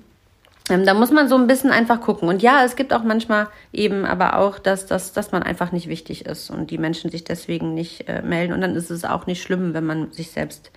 [0.70, 2.28] Ähm, da muss man so ein bisschen einfach gucken.
[2.28, 5.88] Und ja, es gibt auch manchmal eben aber auch, dass, dass, dass man einfach nicht
[5.88, 8.52] wichtig ist und die Menschen sich deswegen nicht äh, melden.
[8.52, 10.70] Und dann ist es auch nicht schlimm, wenn man sich selbst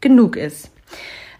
[0.00, 0.70] genug ist.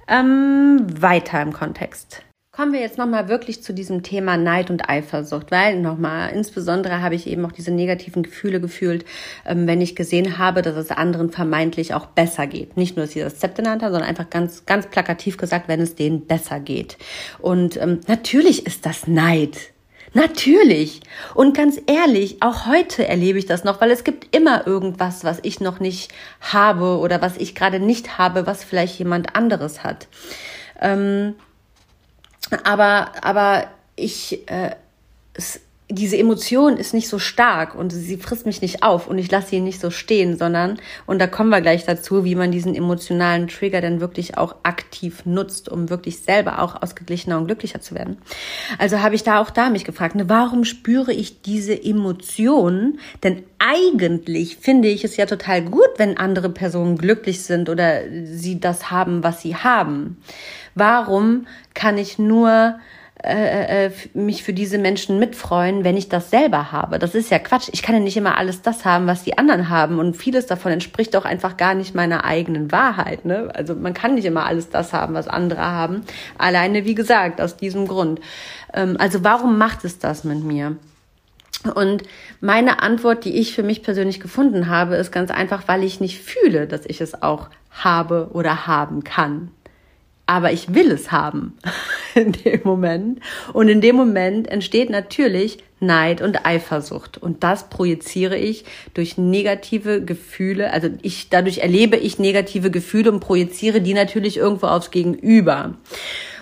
[0.08, 2.22] Ähm, weiter im Kontext.
[2.54, 7.14] Kommen wir jetzt nochmal wirklich zu diesem Thema Neid und Eifersucht, weil nochmal, insbesondere habe
[7.14, 9.06] ich eben auch diese negativen Gefühle gefühlt,
[9.46, 12.76] ähm, wenn ich gesehen habe, dass es anderen vermeintlich auch besser geht.
[12.76, 15.94] Nicht nur, dass sie das Zept genannt sondern einfach ganz, ganz plakativ gesagt, wenn es
[15.94, 16.98] denen besser geht.
[17.38, 19.56] Und ähm, natürlich ist das Neid.
[20.12, 21.00] Natürlich.
[21.34, 25.38] Und ganz ehrlich, auch heute erlebe ich das noch, weil es gibt immer irgendwas, was
[25.42, 26.12] ich noch nicht
[26.42, 30.06] habe oder was ich gerade nicht habe, was vielleicht jemand anderes hat.
[30.82, 31.34] Ähm,
[32.64, 34.74] aber, aber ich, äh,
[35.34, 35.60] es,
[35.92, 39.50] diese Emotion ist nicht so stark und sie frisst mich nicht auf und ich lasse
[39.50, 43.46] sie nicht so stehen, sondern, und da kommen wir gleich dazu, wie man diesen emotionalen
[43.46, 48.16] Trigger dann wirklich auch aktiv nutzt, um wirklich selber auch ausgeglichener und glücklicher zu werden.
[48.78, 52.98] Also habe ich da auch da mich gefragt, ne, warum spüre ich diese Emotionen?
[53.22, 58.58] Denn eigentlich finde ich es ja total gut, wenn andere Personen glücklich sind oder sie
[58.58, 60.16] das haben, was sie haben.
[60.74, 62.78] Warum kann ich nur
[63.22, 66.98] äh, äh mich für diese Menschen mitfreuen, wenn ich das selber habe.
[66.98, 67.68] Das ist ja Quatsch.
[67.72, 69.98] Ich kann ja nicht immer alles das haben, was die anderen haben.
[69.98, 73.24] Und vieles davon entspricht auch einfach gar nicht meiner eigenen Wahrheit.
[73.24, 73.50] Ne?
[73.54, 76.02] Also man kann nicht immer alles das haben, was andere haben.
[76.38, 78.20] Alleine, wie gesagt, aus diesem Grund.
[78.74, 80.76] Ähm, also warum macht es das mit mir?
[81.74, 82.02] Und
[82.40, 86.20] meine Antwort, die ich für mich persönlich gefunden habe, ist ganz einfach, weil ich nicht
[86.20, 89.52] fühle, dass ich es auch habe oder haben kann.
[90.32, 91.52] Aber ich will es haben
[92.14, 93.20] in dem Moment.
[93.52, 97.18] Und in dem Moment entsteht natürlich Neid und Eifersucht.
[97.18, 98.64] Und das projiziere ich
[98.94, 100.72] durch negative Gefühle.
[100.72, 105.74] Also ich, dadurch erlebe ich negative Gefühle und projiziere die natürlich irgendwo aufs Gegenüber.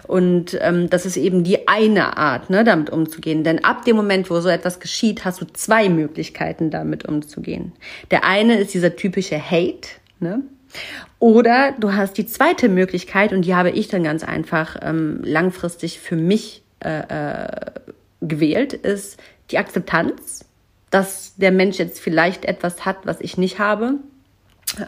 [0.07, 3.43] Und ähm, das ist eben die eine Art, ne, damit umzugehen.
[3.43, 7.73] Denn ab dem Moment, wo so etwas geschieht, hast du zwei Möglichkeiten, damit umzugehen.
[8.13, 9.89] Der eine ist dieser typische Hate,
[10.21, 10.45] ne?
[11.19, 16.01] Oder du hast die zweite Möglichkeit, und die habe ich dann ganz einfach ähm, langfristig
[16.01, 17.71] für mich äh, äh,
[18.21, 20.45] gewählt, ist die Akzeptanz,
[20.91, 23.95] dass der Mensch jetzt vielleicht etwas hat, was ich nicht habe.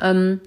[0.01, 0.41] Ähm,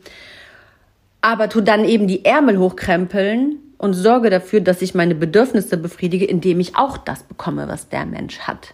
[1.22, 6.26] aber tu dann eben die Ärmel hochkrempeln und sorge dafür, dass ich meine Bedürfnisse befriedige,
[6.26, 8.74] indem ich auch das bekomme, was der Mensch hat.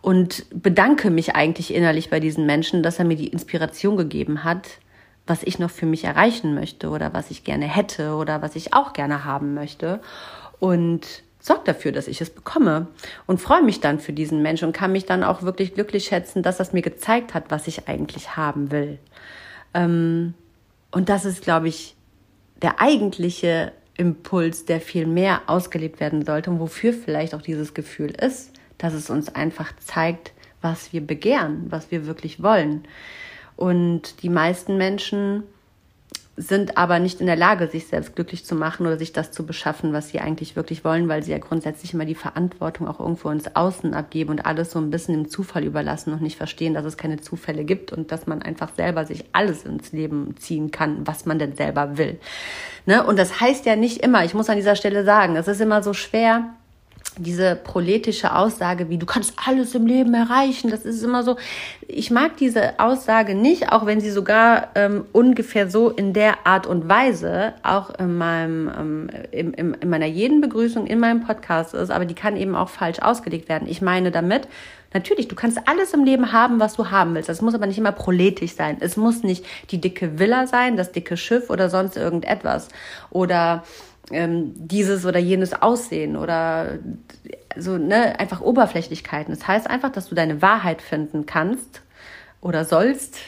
[0.00, 4.68] Und bedanke mich eigentlich innerlich bei diesen Menschen, dass er mir die Inspiration gegeben hat,
[5.28, 8.74] was ich noch für mich erreichen möchte oder was ich gerne hätte oder was ich
[8.74, 10.00] auch gerne haben möchte.
[10.58, 12.88] Und sorge dafür, dass ich es bekomme
[13.26, 16.42] und freue mich dann für diesen Menschen und kann mich dann auch wirklich glücklich schätzen,
[16.42, 18.98] dass das mir gezeigt hat, was ich eigentlich haben will.
[19.74, 20.34] Ähm,
[20.90, 21.94] und das ist, glaube ich,
[22.62, 28.10] der eigentliche Impuls, der viel mehr ausgelebt werden sollte und wofür vielleicht auch dieses Gefühl
[28.10, 32.84] ist, dass es uns einfach zeigt, was wir begehren, was wir wirklich wollen.
[33.58, 35.42] Und die meisten Menschen
[36.36, 39.44] sind aber nicht in der Lage, sich selbst glücklich zu machen oder sich das zu
[39.44, 43.30] beschaffen, was sie eigentlich wirklich wollen, weil sie ja grundsätzlich immer die Verantwortung auch irgendwo
[43.30, 46.84] ins Außen abgeben und alles so ein bisschen im Zufall überlassen und nicht verstehen, dass
[46.84, 51.04] es keine Zufälle gibt und dass man einfach selber sich alles ins Leben ziehen kann,
[51.04, 52.20] was man denn selber will.
[52.86, 53.04] Ne?
[53.04, 55.82] Und das heißt ja nicht immer, ich muss an dieser Stelle sagen, es ist immer
[55.82, 56.54] so schwer,
[57.18, 61.36] diese proletische Aussage wie du kannst alles im Leben erreichen, das ist immer so.
[61.86, 66.66] Ich mag diese Aussage nicht, auch wenn sie sogar ähm, ungefähr so in der Art
[66.66, 71.74] und Weise auch in meinem ähm, in, in, in meiner jeden Begrüßung in meinem Podcast
[71.74, 73.68] ist, aber die kann eben auch falsch ausgelegt werden.
[73.68, 74.48] Ich meine damit,
[74.94, 77.28] Natürlich, du kannst alles im Leben haben, was du haben willst.
[77.28, 78.78] Das muss aber nicht immer proletisch sein.
[78.80, 82.68] Es muss nicht die dicke Villa sein, das dicke Schiff oder sonst irgendetwas.
[83.10, 83.64] Oder
[84.10, 86.78] ähm, dieses oder jenes Aussehen oder
[87.56, 89.34] so, ne, einfach Oberflächlichkeiten.
[89.34, 91.82] Das heißt einfach, dass du deine Wahrheit finden kannst
[92.40, 93.18] oder sollst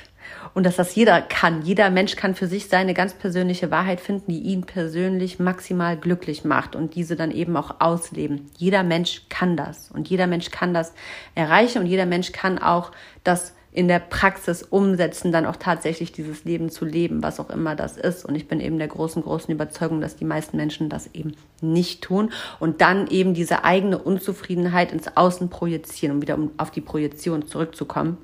[0.55, 1.63] und dass das jeder kann.
[1.63, 6.45] Jeder Mensch kann für sich seine ganz persönliche Wahrheit finden, die ihn persönlich maximal glücklich
[6.45, 8.51] macht und diese dann eben auch ausleben.
[8.57, 10.93] Jeder Mensch kann das und jeder Mensch kann das
[11.35, 12.93] erreichen und jeder Mensch kann auch
[13.25, 17.77] das in der Praxis umsetzen, dann auch tatsächlich dieses Leben zu leben, was auch immer
[17.77, 18.25] das ist.
[18.25, 22.03] Und ich bin eben der großen, großen Überzeugung, dass die meisten Menschen das eben nicht
[22.03, 27.47] tun und dann eben diese eigene Unzufriedenheit ins Außen projizieren, um wieder auf die Projektion
[27.47, 28.19] zurückzukommen.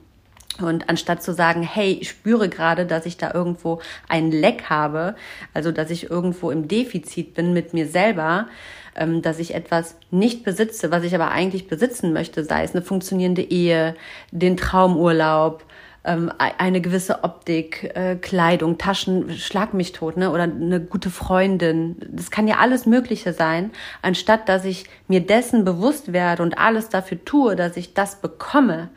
[0.61, 5.15] Und anstatt zu sagen, hey, ich spüre gerade, dass ich da irgendwo ein Leck habe,
[5.53, 8.49] also dass ich irgendwo im Defizit bin mit mir selber,
[8.97, 12.83] ähm, dass ich etwas nicht besitze, was ich aber eigentlich besitzen möchte, sei es eine
[12.83, 13.95] funktionierende Ehe,
[14.31, 15.65] den Traumurlaub,
[16.07, 20.31] ähm, eine gewisse Optik, äh, Kleidung, Taschen, schlag mich tot, ne?
[20.31, 21.97] Oder eine gute Freundin.
[22.11, 26.89] Das kann ja alles Mögliche sein, anstatt dass ich mir dessen bewusst werde und alles
[26.89, 28.89] dafür tue, dass ich das bekomme.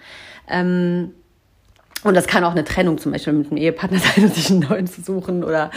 [0.48, 1.14] Ähm,
[2.04, 4.88] und das kann auch eine Trennung zum Beispiel mit einem Ehepartner sein sich einen neuen
[4.88, 5.70] zu suchen oder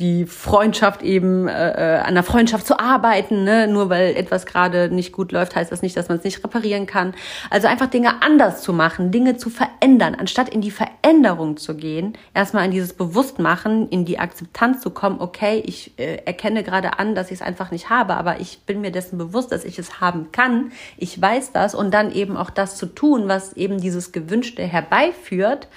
[0.00, 3.44] die Freundschaft eben äh, äh, an der Freundschaft zu arbeiten.
[3.44, 3.68] Ne?
[3.68, 6.86] Nur weil etwas gerade nicht gut läuft, heißt das nicht, dass man es nicht reparieren
[6.86, 7.14] kann.
[7.48, 12.14] Also einfach Dinge anders zu machen, Dinge zu verändern, anstatt in die Veränderung zu gehen,
[12.34, 15.20] erstmal in dieses Bewusstmachen, in die Akzeptanz zu kommen.
[15.20, 18.80] Okay, ich äh, erkenne gerade an, dass ich es einfach nicht habe, aber ich bin
[18.80, 20.72] mir dessen bewusst, dass ich es haben kann.
[20.96, 25.67] Ich weiß das und dann eben auch das zu tun, was eben dieses Gewünschte herbeiführt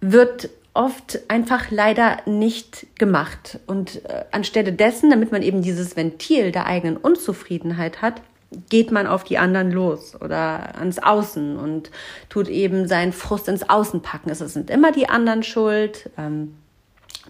[0.00, 3.58] wird oft einfach leider nicht gemacht.
[3.66, 8.22] Und äh, anstelle dessen, damit man eben dieses Ventil der eigenen Unzufriedenheit hat,
[8.68, 11.90] geht man auf die anderen los oder ans Außen und
[12.28, 14.30] tut eben seinen Frust ins Außen packen.
[14.30, 16.10] Es sind immer die anderen schuld.
[16.18, 16.54] Ähm,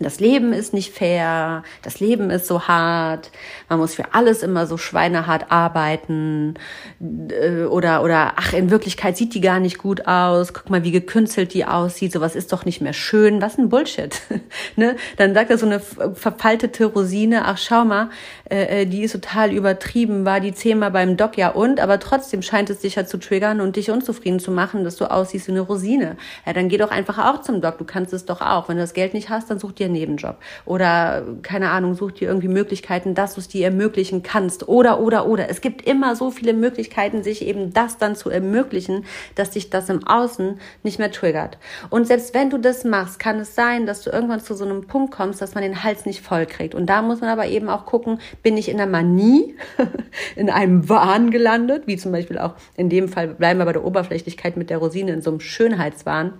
[0.02, 3.30] das Leben ist nicht fair, das Leben ist so hart,
[3.68, 6.54] man muss für alles immer so schweinehart arbeiten
[7.00, 10.92] äh, oder oder ach in Wirklichkeit sieht die gar nicht gut aus, guck mal wie
[10.92, 14.20] gekünstelt die aussieht, sowas ist doch nicht mehr schön, was ein Bullshit,
[14.76, 14.96] ne?
[15.16, 18.10] Dann sagt er so eine verfaltete Rosine, ach schau mal,
[18.50, 22.42] äh, äh, die ist total übertrieben, war die zehnmal beim Doc ja und, aber trotzdem
[22.42, 25.52] scheint es dich ja zu triggern und dich unzufrieden zu machen, dass du aussiehst wie
[25.52, 26.16] eine Rosine.
[26.46, 28.68] Ja, dann geh doch einfach auch zum Doc, du kannst es doch auch.
[28.68, 30.36] Wenn du das Geld nicht hast, dann such dir Nebenjob.
[30.64, 34.68] Oder, keine Ahnung, such dir irgendwie Möglichkeiten, dass du es dir ermöglichen kannst.
[34.68, 35.48] Oder, oder, oder.
[35.48, 39.88] Es gibt immer so viele Möglichkeiten, sich eben das dann zu ermöglichen, dass dich das
[39.88, 41.58] im Außen nicht mehr triggert.
[41.90, 44.86] Und selbst wenn du das machst, kann es sein, dass du irgendwann zu so einem
[44.86, 46.74] Punkt kommst, dass man den Hals nicht voll kriegt.
[46.74, 49.54] Und da muss man aber eben auch gucken, bin ich in der Manie,
[50.36, 53.84] in einem Wahn gelandet, wie zum Beispiel auch in dem Fall bleiben wir bei der
[53.84, 56.34] Oberflächlichkeit mit der Rosine in so einem Schönheitswahn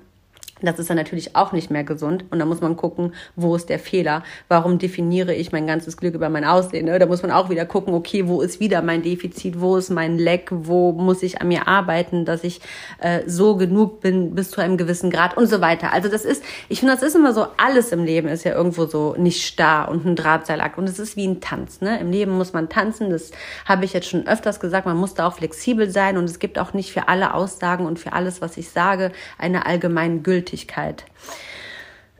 [0.69, 2.25] das ist dann natürlich auch nicht mehr gesund.
[2.31, 4.23] Und da muss man gucken, wo ist der Fehler?
[4.49, 6.87] Warum definiere ich mein ganzes Glück über mein Aussehen?
[6.87, 6.99] Ne?
[6.99, 9.61] Da muss man auch wieder gucken, okay, wo ist wieder mein Defizit?
[9.61, 10.49] Wo ist mein Leck?
[10.51, 12.61] Wo muss ich an mir arbeiten, dass ich
[13.01, 15.93] äh, so genug bin bis zu einem gewissen Grad und so weiter.
[15.93, 18.87] Also das ist, ich finde, das ist immer so, alles im Leben ist ja irgendwo
[18.87, 20.79] so nicht starr und ein Drahtseilakt.
[20.79, 21.81] Und es ist wie ein Tanz.
[21.81, 21.99] Ne?
[21.99, 23.11] Im Leben muss man tanzen.
[23.11, 23.33] Das
[23.65, 24.87] habe ich jetzt schon öfters gesagt.
[24.87, 26.17] Man muss da auch flexibel sein.
[26.17, 29.67] Und es gibt auch nicht für alle Aussagen und für alles, was ich sage, eine
[29.67, 31.05] allgemein gültige Gültigkeit.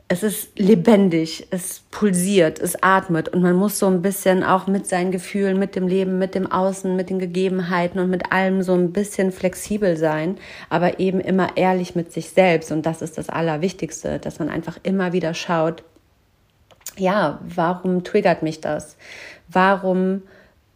[0.09, 4.85] Es ist lebendig, es pulsiert, es atmet und man muss so ein bisschen auch mit
[4.85, 8.73] seinen Gefühlen, mit dem Leben, mit dem Außen, mit den Gegebenheiten und mit allem so
[8.73, 10.37] ein bisschen flexibel sein,
[10.69, 14.77] aber eben immer ehrlich mit sich selbst und das ist das Allerwichtigste, dass man einfach
[14.83, 15.83] immer wieder schaut,
[16.97, 18.97] ja, warum triggert mich das?
[19.47, 20.23] Warum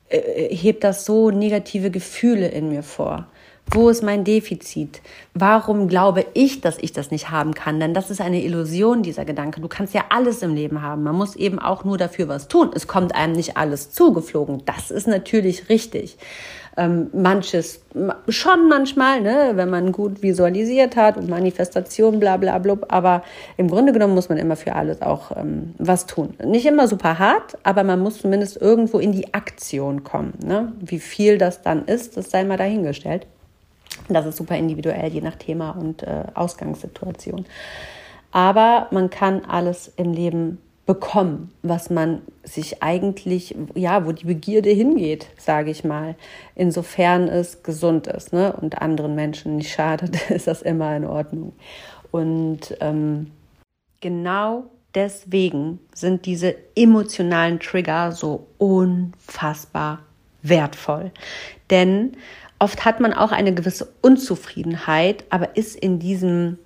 [0.10, 3.28] äh, hebt das so negative Gefühle in mir vor?
[3.69, 5.01] Wo ist mein Defizit?
[5.34, 7.82] Warum glaube ich, dass ich das nicht haben kann?
[7.82, 9.60] Denn das ist eine Illusion, dieser Gedanke.
[9.60, 11.03] Du kannst ja alles im Leben haben.
[11.03, 12.71] Man muss eben auch nur dafür was tun.
[12.73, 14.63] Es kommt einem nicht alles zugeflogen.
[14.65, 16.17] Das ist natürlich richtig.
[16.77, 17.82] Ähm, manches
[18.30, 22.86] schon manchmal, ne, wenn man gut visualisiert hat und Manifestation, bla bla blub.
[22.88, 23.21] Aber
[23.58, 26.36] im Grunde genommen muss man immer für alles auch ähm, was tun.
[26.41, 30.34] Nicht immer super hart, aber man muss zumindest irgendwo in die Aktion kommen.
[30.41, 30.71] Ne?
[30.80, 33.27] Wie viel das dann ist, das sei mal dahingestellt.
[34.10, 37.46] Das ist super individuell, je nach Thema und äh, Ausgangssituation.
[38.32, 44.70] Aber man kann alles im Leben bekommen, was man sich eigentlich, ja, wo die Begierde
[44.70, 46.15] hingeht, sage ich mal.
[46.56, 48.54] Insofern es gesund ist ne?
[48.54, 51.54] und anderen Menschen nicht schadet, ist das immer in Ordnung.
[52.12, 53.32] Und ähm,
[54.00, 54.63] genau
[54.96, 60.00] deswegen sind diese emotionalen Trigger so unfassbar
[60.41, 61.12] wertvoll.
[61.70, 62.15] Denn
[62.60, 66.58] Oft hat man auch eine gewisse Unzufriedenheit, aber ist in diesem,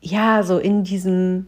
[0.00, 1.46] ja, so in diesem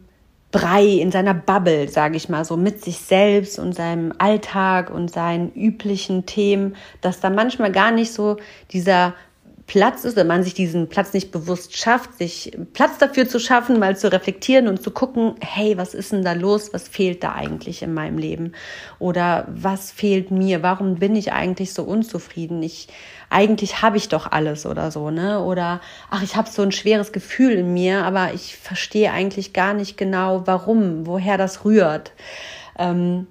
[0.50, 5.11] Brei, in seiner Bubble, sage ich mal, so mit sich selbst und seinem Alltag und
[5.11, 8.38] seinen üblichen Themen, dass da manchmal gar nicht so
[8.72, 9.14] dieser
[9.68, 13.78] Platz ist, wenn man sich diesen Platz nicht bewusst schafft, sich Platz dafür zu schaffen,
[13.78, 16.72] mal zu reflektieren und zu gucken, hey, was ist denn da los?
[16.72, 18.52] Was fehlt da eigentlich in meinem Leben?
[18.98, 20.62] Oder was fehlt mir?
[20.62, 22.62] Warum bin ich eigentlich so unzufrieden?
[22.62, 22.88] Ich
[23.28, 25.44] eigentlich habe ich doch alles oder so, ne?
[25.44, 29.74] Oder ach, ich habe so ein schweres Gefühl in mir, aber ich verstehe eigentlich gar
[29.74, 32.12] nicht genau, warum, woher das rührt.
[32.78, 33.26] Ähm,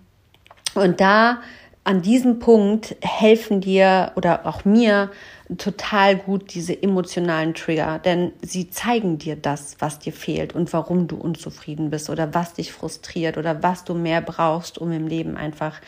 [0.76, 1.40] und da
[1.88, 5.10] an diesem Punkt helfen dir oder auch mir
[5.58, 11.08] total gut diese emotionalen Trigger, denn sie zeigen dir das, was dir fehlt und warum
[11.08, 15.38] du unzufrieden bist oder was dich frustriert oder was du mehr brauchst, um im Leben
[15.38, 15.80] einfach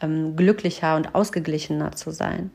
[0.00, 2.52] ähm, glücklicher und ausgeglichener zu sein.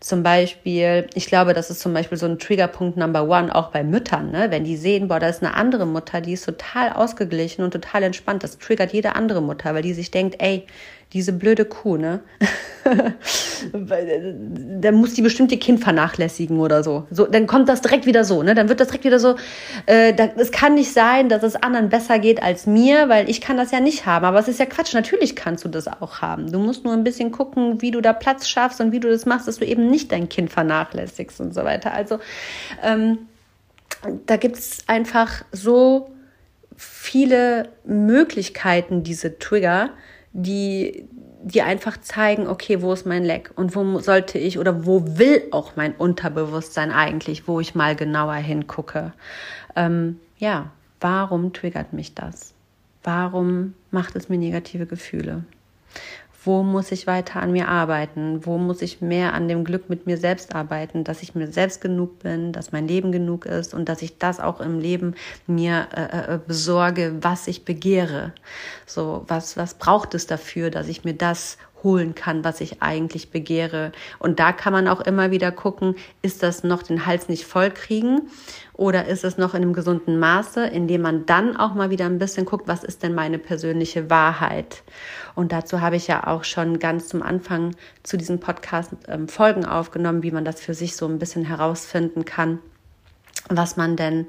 [0.00, 3.84] Zum Beispiel, ich glaube, das ist zum Beispiel so ein Triggerpunkt Number One auch bei
[3.84, 4.50] Müttern, ne?
[4.50, 8.02] wenn die sehen, boah, da ist eine andere Mutter, die ist total ausgeglichen und total
[8.04, 8.42] entspannt.
[8.42, 10.66] Das triggert jede andere Mutter, weil die sich denkt, ey,
[11.16, 12.20] diese blöde Kuh, ne?
[14.80, 17.06] da muss die bestimmte Kind vernachlässigen oder so.
[17.10, 17.26] so.
[17.26, 18.54] Dann kommt das direkt wieder so, ne?
[18.54, 19.36] Dann wird das direkt wieder so,
[19.86, 23.56] äh, es kann nicht sein, dass es anderen besser geht als mir, weil ich kann
[23.56, 24.26] das ja nicht haben.
[24.26, 26.52] Aber es ist ja Quatsch, natürlich kannst du das auch haben.
[26.52, 29.24] Du musst nur ein bisschen gucken, wie du da Platz schaffst und wie du das
[29.24, 31.92] machst, dass du eben nicht dein Kind vernachlässigst und so weiter.
[31.92, 32.18] Also
[32.84, 33.18] ähm,
[34.26, 36.10] da gibt es einfach so
[36.76, 39.90] viele Möglichkeiten, diese Trigger,
[40.36, 41.08] die,
[41.42, 45.44] die einfach zeigen, okay, wo ist mein Leck und wo sollte ich oder wo will
[45.50, 49.12] auch mein Unterbewusstsein eigentlich, wo ich mal genauer hingucke.
[49.74, 50.70] Ähm, ja,
[51.00, 52.52] warum triggert mich das?
[53.02, 55.44] Warum macht es mir negative Gefühle?
[56.46, 60.06] Wo muss ich weiter an mir arbeiten, wo muss ich mehr an dem Glück mit
[60.06, 63.88] mir selbst arbeiten, dass ich mir selbst genug bin, dass mein Leben genug ist und
[63.88, 65.14] dass ich das auch im Leben
[65.46, 68.32] mir äh, äh besorge, was ich begehre.
[68.86, 73.30] So, was, was braucht es dafür, dass ich mir das holen kann, was ich eigentlich
[73.30, 73.92] begehre.
[74.18, 77.70] Und da kann man auch immer wieder gucken, ist das noch den Hals nicht voll
[77.70, 78.22] kriegen
[78.72, 82.18] oder ist es noch in einem gesunden Maße, indem man dann auch mal wieder ein
[82.18, 84.82] bisschen guckt, was ist denn meine persönliche Wahrheit.
[85.36, 89.64] Und dazu habe ich ja auch schon ganz zum Anfang zu diesem Podcast ähm, Folgen
[89.64, 92.58] aufgenommen, wie man das für sich so ein bisschen herausfinden kann
[93.48, 94.26] was man denn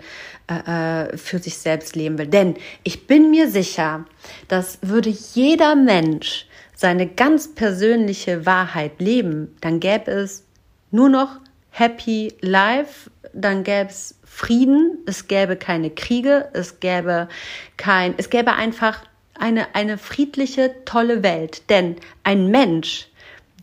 [0.47, 2.27] äh, äh für sich selbst leben will.
[2.27, 4.05] Denn ich bin mir sicher,
[4.47, 6.46] dass würde jeder Mensch
[6.77, 10.45] seine ganz persönliche Wahrheit leben, dann gäbe es
[10.91, 11.39] nur noch
[11.71, 17.29] Happy Life, dann gäbe es Frieden, es gäbe keine Kriege, es gäbe
[17.77, 19.03] kein, es gäbe einfach
[19.39, 21.67] eine, eine friedliche, tolle Welt.
[21.71, 23.07] Denn ein Mensch,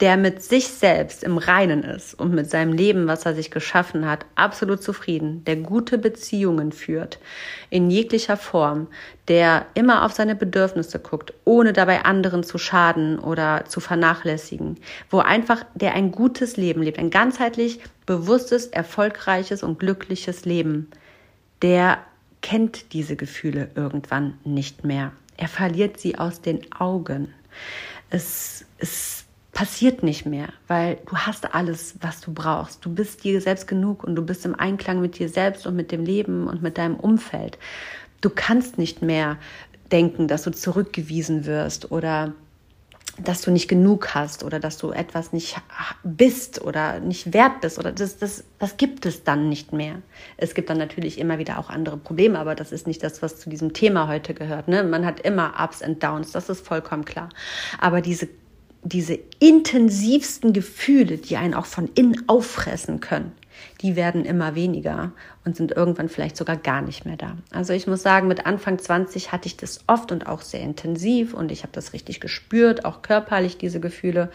[0.01, 4.09] der mit sich selbst im Reinen ist und mit seinem Leben, was er sich geschaffen
[4.09, 7.21] hat, absolut zufrieden, der gute Beziehungen führt,
[7.71, 8.89] in jeglicher Form,
[9.29, 14.79] der immer auf seine Bedürfnisse guckt, ohne dabei anderen zu schaden oder zu vernachlässigen,
[15.11, 20.89] wo einfach der ein gutes Leben lebt, ein ganzheitlich bewusstes, erfolgreiches und glückliches Leben,
[21.63, 21.99] der
[22.43, 25.13] kennt diese Gefühle irgendwann nicht mehr.
[25.37, 27.33] Er verliert sie aus den Augen.
[28.11, 29.24] Es, es
[29.55, 32.85] passiert nicht mehr, weil du hast alles, was du brauchst.
[32.85, 35.93] Du bist dir selbst genug und du bist im Einklang mit dir selbst und mit
[35.93, 37.57] dem Leben und mit deinem Umfeld.
[38.21, 39.39] Du kannst nicht mehr
[39.93, 42.33] denken, dass du zurückgewiesen wirst oder
[43.23, 45.57] dass du nicht genug hast oder dass du etwas nicht
[46.03, 50.03] bist oder nicht wert bist oder das, das, das gibt es dann nicht mehr.
[50.37, 53.39] Es gibt dann natürlich immer wieder auch andere Probleme, aber das ist nicht das, was
[53.39, 54.67] zu diesem Thema heute gehört.
[54.67, 54.83] Ne?
[54.83, 57.29] Man hat immer Ups und Downs, das ist vollkommen klar.
[57.79, 58.29] Aber diese
[58.85, 63.33] diese intensivsten Gefühle, die einen auch von innen auffressen können,
[63.81, 65.13] die werden immer weniger
[65.45, 67.37] und sind irgendwann vielleicht sogar gar nicht mehr da.
[67.51, 71.35] Also ich muss sagen, mit Anfang 20 hatte ich das oft und auch sehr intensiv
[71.35, 74.31] und ich habe das richtig gespürt, auch körperlich diese Gefühle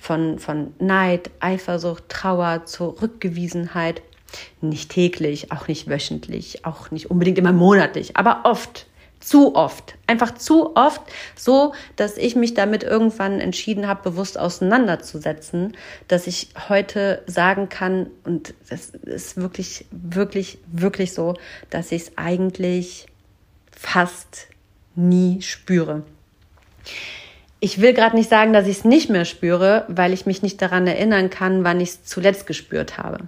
[0.00, 4.02] von, von Neid, Eifersucht, Trauer, Zurückgewiesenheit.
[4.60, 8.86] Nicht täglich, auch nicht wöchentlich, auch nicht unbedingt immer monatlich, aber oft
[9.24, 11.00] zu oft, einfach zu oft,
[11.34, 15.76] so dass ich mich damit irgendwann entschieden habe, bewusst auseinanderzusetzen,
[16.08, 21.34] dass ich heute sagen kann, und das ist wirklich, wirklich, wirklich so,
[21.70, 23.06] dass ich es eigentlich
[23.70, 24.48] fast
[24.94, 26.02] nie spüre.
[27.60, 30.60] Ich will gerade nicht sagen, dass ich es nicht mehr spüre, weil ich mich nicht
[30.60, 33.20] daran erinnern kann, wann ich es zuletzt gespürt habe.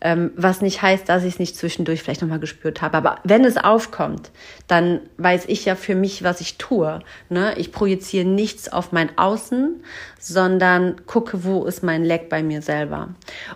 [0.00, 2.96] Ähm, was nicht heißt, dass ich es nicht zwischendurch vielleicht nochmal gespürt habe.
[2.96, 4.30] Aber wenn es aufkommt,
[4.66, 7.00] dann weiß ich ja für mich, was ich tue.
[7.30, 7.54] Ne?
[7.56, 9.82] Ich projiziere nichts auf mein Außen,
[10.18, 13.08] sondern gucke, wo ist mein Leck bei mir selber.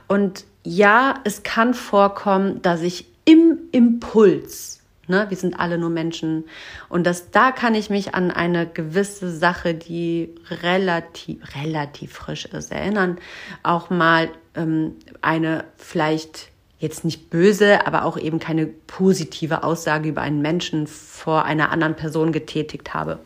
[0.08, 4.79] Und ja, es kann vorkommen, dass ich im Impuls
[5.10, 5.26] Ne?
[5.28, 6.44] Wir sind alle nur Menschen.
[6.88, 12.72] Und das, da kann ich mich an eine gewisse Sache, die relativ, relativ frisch ist,
[12.72, 13.18] erinnern.
[13.62, 16.48] Auch mal ähm, eine vielleicht
[16.78, 21.94] jetzt nicht böse, aber auch eben keine positive Aussage über einen Menschen vor einer anderen
[21.94, 23.18] Person getätigt habe.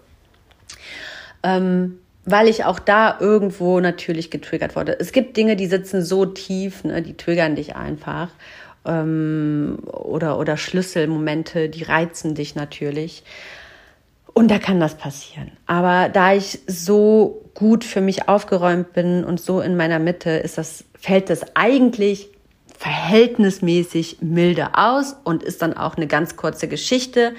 [1.44, 4.98] Ähm, weil ich auch da irgendwo natürlich getriggert wurde.
[4.98, 8.30] Es gibt Dinge, die sitzen so tief, ne, die triggern dich einfach
[8.84, 13.24] ähm, oder, oder Schlüsselmomente, die reizen dich natürlich.
[14.32, 15.52] Und da kann das passieren.
[15.66, 20.58] Aber da ich so gut für mich aufgeräumt bin und so in meiner Mitte, ist
[20.58, 22.30] das, fällt das eigentlich
[22.84, 27.32] verhältnismäßig milde aus und ist dann auch eine ganz kurze Geschichte.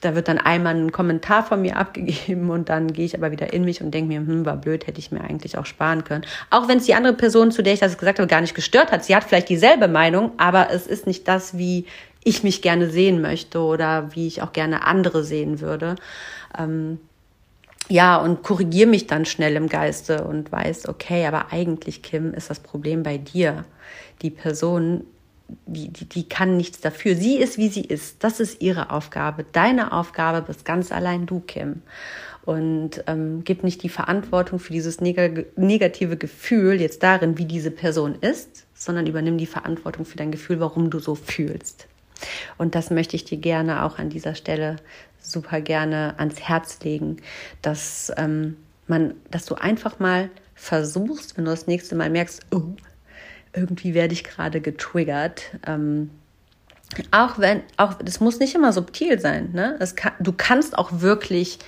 [0.00, 3.52] Da wird dann einmal ein Kommentar von mir abgegeben und dann gehe ich aber wieder
[3.52, 6.24] in mich und denke mir, hm, war blöd, hätte ich mir eigentlich auch sparen können.
[6.50, 8.92] Auch wenn es die andere Person, zu der ich das gesagt habe, gar nicht gestört
[8.92, 9.04] hat.
[9.04, 11.86] Sie hat vielleicht dieselbe Meinung, aber es ist nicht das, wie
[12.22, 15.96] ich mich gerne sehen möchte oder wie ich auch gerne andere sehen würde.
[16.56, 17.00] Ähm,
[17.88, 22.50] ja, und korrigiere mich dann schnell im Geiste und weiß, okay, aber eigentlich, Kim, ist
[22.50, 23.64] das Problem bei dir.
[24.24, 25.04] Die Person,
[25.66, 27.14] die, die, die kann nichts dafür.
[27.14, 28.24] Sie ist, wie sie ist.
[28.24, 29.44] Das ist ihre Aufgabe.
[29.52, 31.82] Deine Aufgabe bist ganz allein du, Kim.
[32.44, 37.70] Und ähm, gib nicht die Verantwortung für dieses neg negative Gefühl jetzt darin, wie diese
[37.70, 41.86] Person ist, sondern übernimm die Verantwortung für dein Gefühl, warum du so fühlst.
[42.58, 44.76] Und das möchte ich dir gerne auch an dieser Stelle
[45.20, 47.16] super gerne ans Herz legen,
[47.62, 48.56] dass ähm,
[48.86, 52.62] man, dass du einfach mal versuchst, wenn du das nächste Mal merkst, oh,
[53.54, 55.42] irgendwie werde ich gerade getriggert.
[55.66, 56.10] Ähm,
[57.10, 59.50] auch wenn, auch das muss nicht immer subtil sein.
[59.52, 59.78] Ne?
[59.96, 61.58] Kann, du kannst auch wirklich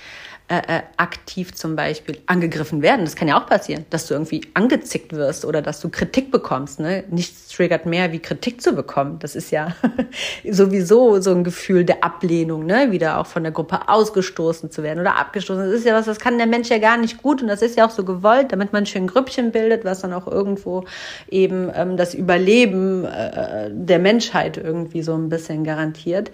[0.49, 3.03] äh, äh, aktiv zum Beispiel angegriffen werden.
[3.03, 6.79] Das kann ja auch passieren, dass du irgendwie angezickt wirst oder dass du Kritik bekommst.
[6.79, 7.03] Ne?
[7.09, 9.19] Nichts triggert mehr, wie Kritik zu bekommen.
[9.19, 9.75] Das ist ja
[10.49, 12.93] sowieso so ein Gefühl der Ablehnung, ne?
[12.93, 15.65] wieder auch von der Gruppe ausgestoßen zu werden oder abgestoßen.
[15.65, 17.75] Das ist ja was, das kann der Mensch ja gar nicht gut und das ist
[17.75, 20.85] ja auch so gewollt, damit man schön Grüppchen bildet, was dann auch irgendwo
[21.29, 26.31] eben ähm, das Überleben äh, der Menschheit irgendwie so ein bisschen garantiert.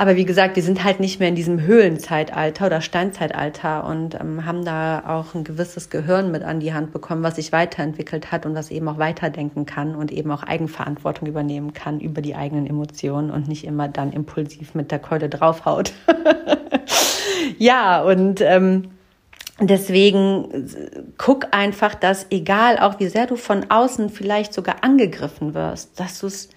[0.00, 4.46] Aber wie gesagt, die sind halt nicht mehr in diesem Höhlenzeitalter oder Steinzeitalter und ähm,
[4.46, 8.46] haben da auch ein gewisses Gehirn mit an die Hand bekommen, was sich weiterentwickelt hat
[8.46, 12.66] und was eben auch weiterdenken kann und eben auch Eigenverantwortung übernehmen kann über die eigenen
[12.66, 15.92] Emotionen und nicht immer dann impulsiv mit der Keule draufhaut.
[17.58, 18.84] ja, und ähm,
[19.62, 20.70] Deswegen
[21.18, 26.20] guck einfach, dass egal auch wie sehr du von außen vielleicht sogar angegriffen wirst, dass
[26.20, 26.48] du es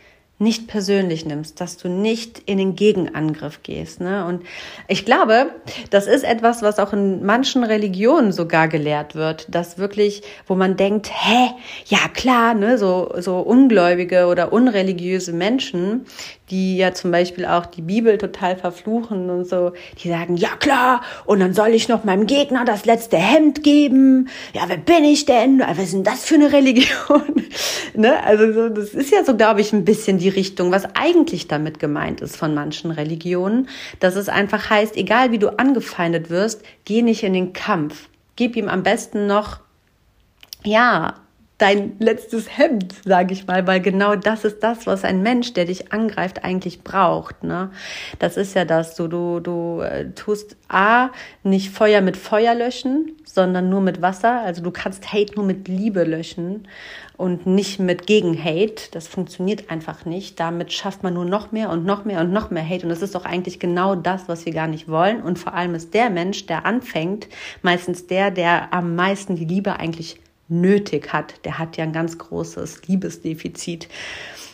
[0.44, 4.02] nicht persönlich nimmst, dass du nicht in den Gegenangriff gehst.
[4.02, 4.26] Ne?
[4.26, 4.44] Und
[4.88, 5.52] ich glaube,
[5.90, 10.76] das ist etwas, was auch in manchen Religionen sogar gelehrt wird, dass wirklich, wo man
[10.76, 11.52] denkt, hä,
[11.86, 16.06] ja klar, ne, so, so ungläubige oder unreligiöse Menschen,
[16.50, 19.72] die ja zum Beispiel auch die Bibel total verfluchen und so,
[20.04, 24.30] die sagen, ja klar, und dann soll ich noch meinem Gegner das letzte Hemd geben.
[24.54, 25.62] Ja, wer bin ich denn?
[25.62, 27.24] Was ist denn das für eine Religion?
[27.96, 28.24] ne?
[28.24, 31.80] Also so, das ist ja so, glaube ich, ein bisschen die Richtung, was eigentlich damit
[31.80, 33.70] gemeint ist von manchen Religionen,
[34.00, 38.10] dass es einfach heißt, egal wie du angefeindet wirst, geh nicht in den Kampf.
[38.36, 39.60] Gib ihm am besten noch
[40.64, 41.16] ja,
[41.58, 45.66] dein letztes Hemd, sage ich mal, weil genau das ist das, was ein Mensch, der
[45.66, 47.44] dich angreift, eigentlich braucht.
[47.44, 47.70] Ne?
[48.20, 51.10] Das ist ja das, du, du, du äh, tust A,
[51.44, 54.42] nicht Feuer mit Feuer löschen, sondern nur mit Wasser.
[54.42, 56.68] Also du kannst Hate nur mit Liebe löschen
[57.18, 58.90] und nicht mit Gegen-Hate.
[58.92, 60.40] Das funktioniert einfach nicht.
[60.40, 62.84] Damit schafft man nur noch mehr und noch mehr und noch mehr Hate.
[62.84, 65.22] Und das ist doch eigentlich genau das, was wir gar nicht wollen.
[65.22, 67.28] Und vor allem ist der Mensch, der anfängt,
[67.62, 72.18] meistens der, der am meisten die Liebe eigentlich nötig hat, der hat ja ein ganz
[72.18, 73.88] großes Liebesdefizit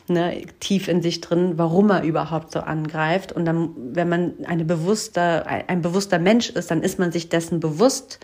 [0.09, 3.31] ne, tief in sich drin, warum er überhaupt so angreift.
[3.31, 7.59] Und dann, wenn man eine bewusster, ein bewusster Mensch ist, dann ist man sich dessen
[7.59, 8.19] bewusst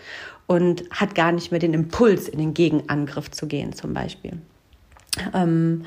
[0.46, 4.32] und hat gar nicht mehr den Impuls, in den Gegenangriff zu gehen, zum Beispiel.
[5.34, 5.84] Ähm,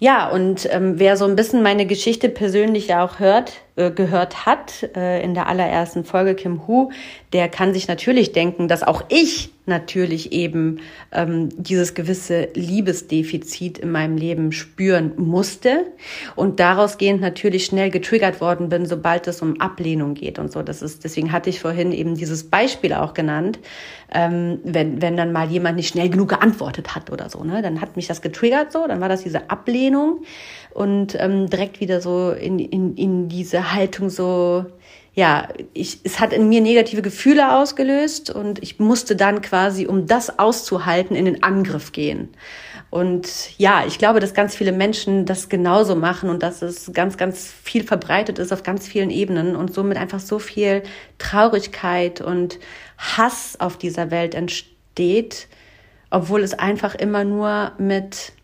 [0.00, 4.46] ja, und ähm, wer so ein bisschen meine Geschichte persönlich ja auch hört, äh, gehört
[4.46, 6.90] hat äh, in der allerersten Folge Kim Hu,
[7.32, 10.80] der kann sich natürlich denken, dass auch ich natürlich eben
[11.12, 15.86] ähm, dieses gewisse Liebesdefizit in meinem Leben spüren musste
[16.34, 20.62] und daraus gehend natürlich schnell getriggert worden bin, sobald es um Ablehnung geht und so.
[20.62, 23.58] Das ist, deswegen hatte ich vorhin eben dieses Beispiel auch genannt,
[24.12, 27.80] ähm, wenn, wenn dann mal jemand nicht schnell genug geantwortet hat oder so, ne, dann
[27.80, 30.22] hat mich das getriggert so, dann war das diese Ablehnung
[30.72, 34.66] und ähm, direkt wieder so in, in, in diese Haltung so,
[35.18, 40.06] ja, ich, es hat in mir negative Gefühle ausgelöst und ich musste dann quasi, um
[40.06, 42.28] das auszuhalten, in den Angriff gehen.
[42.88, 47.16] Und ja, ich glaube, dass ganz viele Menschen das genauso machen und dass es ganz,
[47.16, 50.84] ganz viel verbreitet ist auf ganz vielen Ebenen und somit einfach so viel
[51.18, 52.60] Traurigkeit und
[52.96, 55.48] Hass auf dieser Welt entsteht,
[56.10, 58.34] obwohl es einfach immer nur mit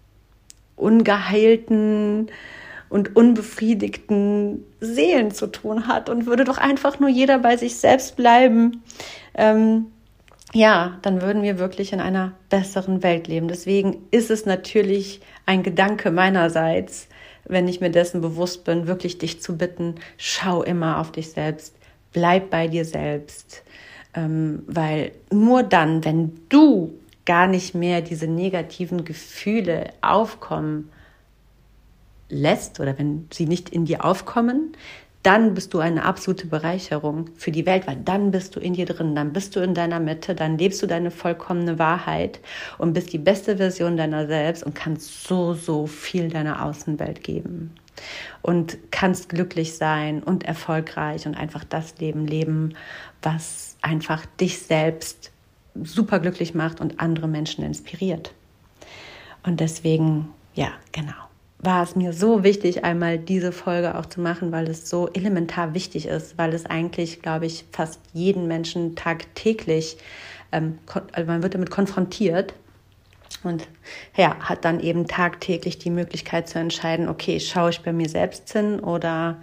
[0.75, 2.33] ungeheilten
[2.95, 8.15] und unbefriedigten Seelen zu tun hat und würde doch einfach nur jeder bei sich selbst
[8.15, 8.85] bleiben,
[9.35, 9.87] ähm,
[10.53, 13.49] ja, dann würden wir wirklich in einer besseren Welt leben.
[13.49, 17.09] Deswegen ist es natürlich ein Gedanke meinerseits,
[17.47, 21.75] wenn ich mir dessen bewusst bin, wirklich dich zu bitten, schau immer auf dich selbst,
[22.13, 23.65] bleib bei dir selbst,
[24.15, 26.95] ähm, weil nur dann, wenn du
[27.27, 30.91] gar nicht mehr diese negativen Gefühle aufkommen
[32.29, 34.77] lässt oder wenn sie nicht in dir aufkommen,
[35.25, 38.85] dann bist du eine absolute Bereicherung für die Welt, weil dann bist du in dir
[38.85, 42.41] drin, dann bist du in deiner Mitte, dann lebst du deine vollkommene Wahrheit
[42.77, 47.75] und bist die beste Version deiner selbst und kannst so, so viel deiner Außenwelt geben.
[48.43, 52.75] Und kannst glücklich sein und erfolgreich und einfach das Leben leben,
[53.23, 55.31] was einfach dich selbst
[55.83, 58.35] super glücklich macht und andere Menschen inspiriert.
[59.43, 61.15] Und deswegen, ja, genau,
[61.65, 65.75] war es mir so wichtig, einmal diese Folge auch zu machen, weil es so elementar
[65.75, 69.97] wichtig ist, weil es eigentlich, glaube ich, fast jeden Menschen tagtäglich,
[70.53, 70.79] ähm,
[71.13, 72.55] also man wird damit konfrontiert
[73.43, 73.67] und
[74.17, 78.53] ja, hat dann eben tagtäglich die Möglichkeit zu entscheiden, okay, schaue ich bei mir selbst
[78.53, 79.39] hin oder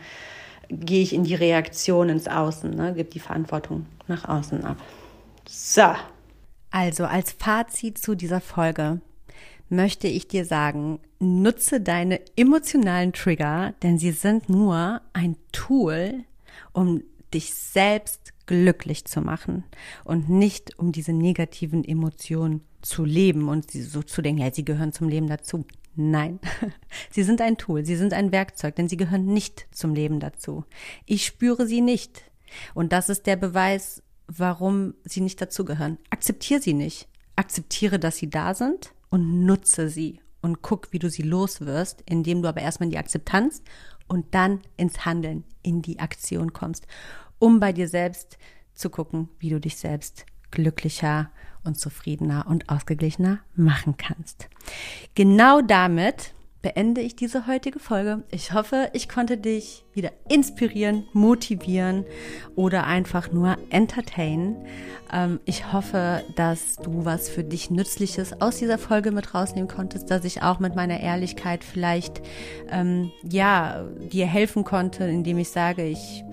[0.70, 4.78] gehe ich in die Reaktion ins Außen, ne, gebe die Verantwortung nach außen ab.
[5.48, 5.94] So,
[6.72, 9.02] also als Fazit zu dieser Folge
[9.72, 16.26] möchte ich dir sagen, nutze deine emotionalen Trigger, denn sie sind nur ein Tool,
[16.74, 17.04] um
[17.34, 19.64] dich selbst glücklich zu machen
[20.04, 24.92] und nicht um diese negativen Emotionen zu leben und so zu denken, ja, sie gehören
[24.92, 25.66] zum Leben dazu.
[25.96, 26.40] Nein,
[27.10, 30.66] sie sind ein Tool, sie sind ein Werkzeug, denn sie gehören nicht zum Leben dazu.
[31.06, 32.24] Ich spüre sie nicht.
[32.74, 35.98] Und das ist der Beweis, warum sie nicht dazugehören.
[36.10, 37.08] Akzeptiere sie nicht.
[37.38, 42.42] Akzeptiere, dass sie da sind und nutze sie und guck, wie du sie loswirst, indem
[42.42, 43.62] du aber erstmal in die Akzeptanz
[44.08, 46.88] und dann ins Handeln, in die Aktion kommst,
[47.38, 48.40] um bei dir selbst
[48.74, 51.30] zu gucken, wie du dich selbst glücklicher
[51.64, 54.50] und zufriedener und ausgeglichener machen kannst.
[55.14, 58.24] Genau damit beende ich diese heutige Folge.
[58.32, 62.06] Ich hoffe, ich konnte dich wieder inspirieren, motivieren
[62.56, 64.58] oder einfach nur entertainen.
[65.12, 70.12] Ähm, ich hoffe, dass du was für dich Nützliches aus dieser Folge mit rausnehmen konntest,
[70.12, 72.22] dass ich auch mit meiner Ehrlichkeit vielleicht
[72.70, 76.24] ähm, ja dir helfen konnte, indem ich sage, ich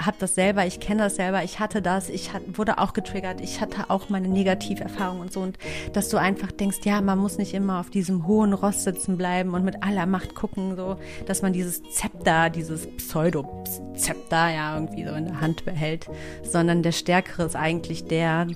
[0.00, 3.40] habe das selber, ich kenne das selber, ich hatte das, ich hat, wurde auch getriggert,
[3.40, 5.58] ich hatte auch meine Negativerfahrung und so und
[5.92, 9.54] dass du einfach denkst, ja, man muss nicht immer auf diesem hohen Ross sitzen bleiben
[9.54, 10.96] und mit aller Macht gucken, so,
[11.26, 16.06] dass man dieses Zepter, dieses Pseudo-Zepter ja irgendwie so in der Hand behält,
[16.42, 18.46] sondern der Stärkere ist eigentlich der,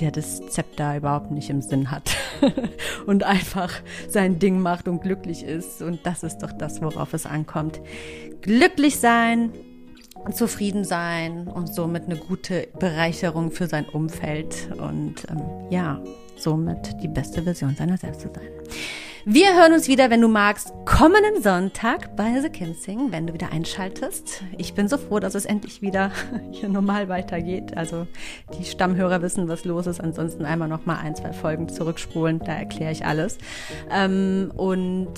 [0.00, 2.16] der das Zepter überhaupt nicht im Sinn hat
[3.06, 3.72] und einfach
[4.08, 7.80] sein Ding macht und glücklich ist und das ist doch das, worauf es ankommt.
[8.40, 9.52] Glücklich sein,
[10.30, 16.02] zufrieden sein und somit eine gute Bereicherung für sein Umfeld und ähm, ja,
[16.36, 18.48] somit die beste Version seiner selbst zu sein.
[19.24, 23.34] Wir hören uns wieder, wenn du magst, kommenden Sonntag bei The Kim Sing, wenn du
[23.34, 24.42] wieder einschaltest.
[24.58, 26.10] Ich bin so froh, dass es endlich wieder
[26.50, 27.76] hier normal weitergeht.
[27.76, 28.08] Also
[28.58, 30.00] die Stammhörer wissen, was los ist.
[30.00, 33.38] Ansonsten einmal noch mal ein, zwei Folgen zurückspulen, da erkläre ich alles.
[33.92, 35.14] Ähm, und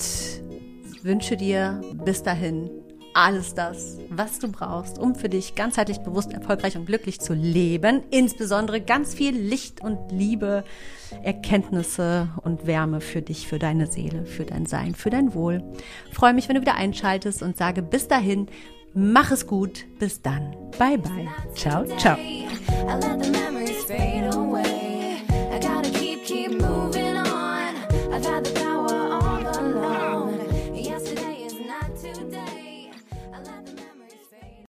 [1.01, 2.69] wünsche dir bis dahin
[3.15, 8.03] alles das, was du brauchst, um für dich ganzheitlich bewusst, erfolgreich und glücklich zu leben.
[8.11, 10.65] Insbesondere ganz viel Licht und Liebe,
[11.23, 15.63] Erkenntnisse und Wärme für dich, für deine Seele, für dein Sein, für dein Wohl.
[16.11, 18.47] freue mich, wenn du wieder einschaltest und sage bis dahin,
[18.93, 19.85] mach es gut.
[19.97, 20.53] Bis dann.
[20.77, 21.27] Bye bye.
[21.55, 22.17] Ciao, ciao.
[28.15, 28.64] I've had the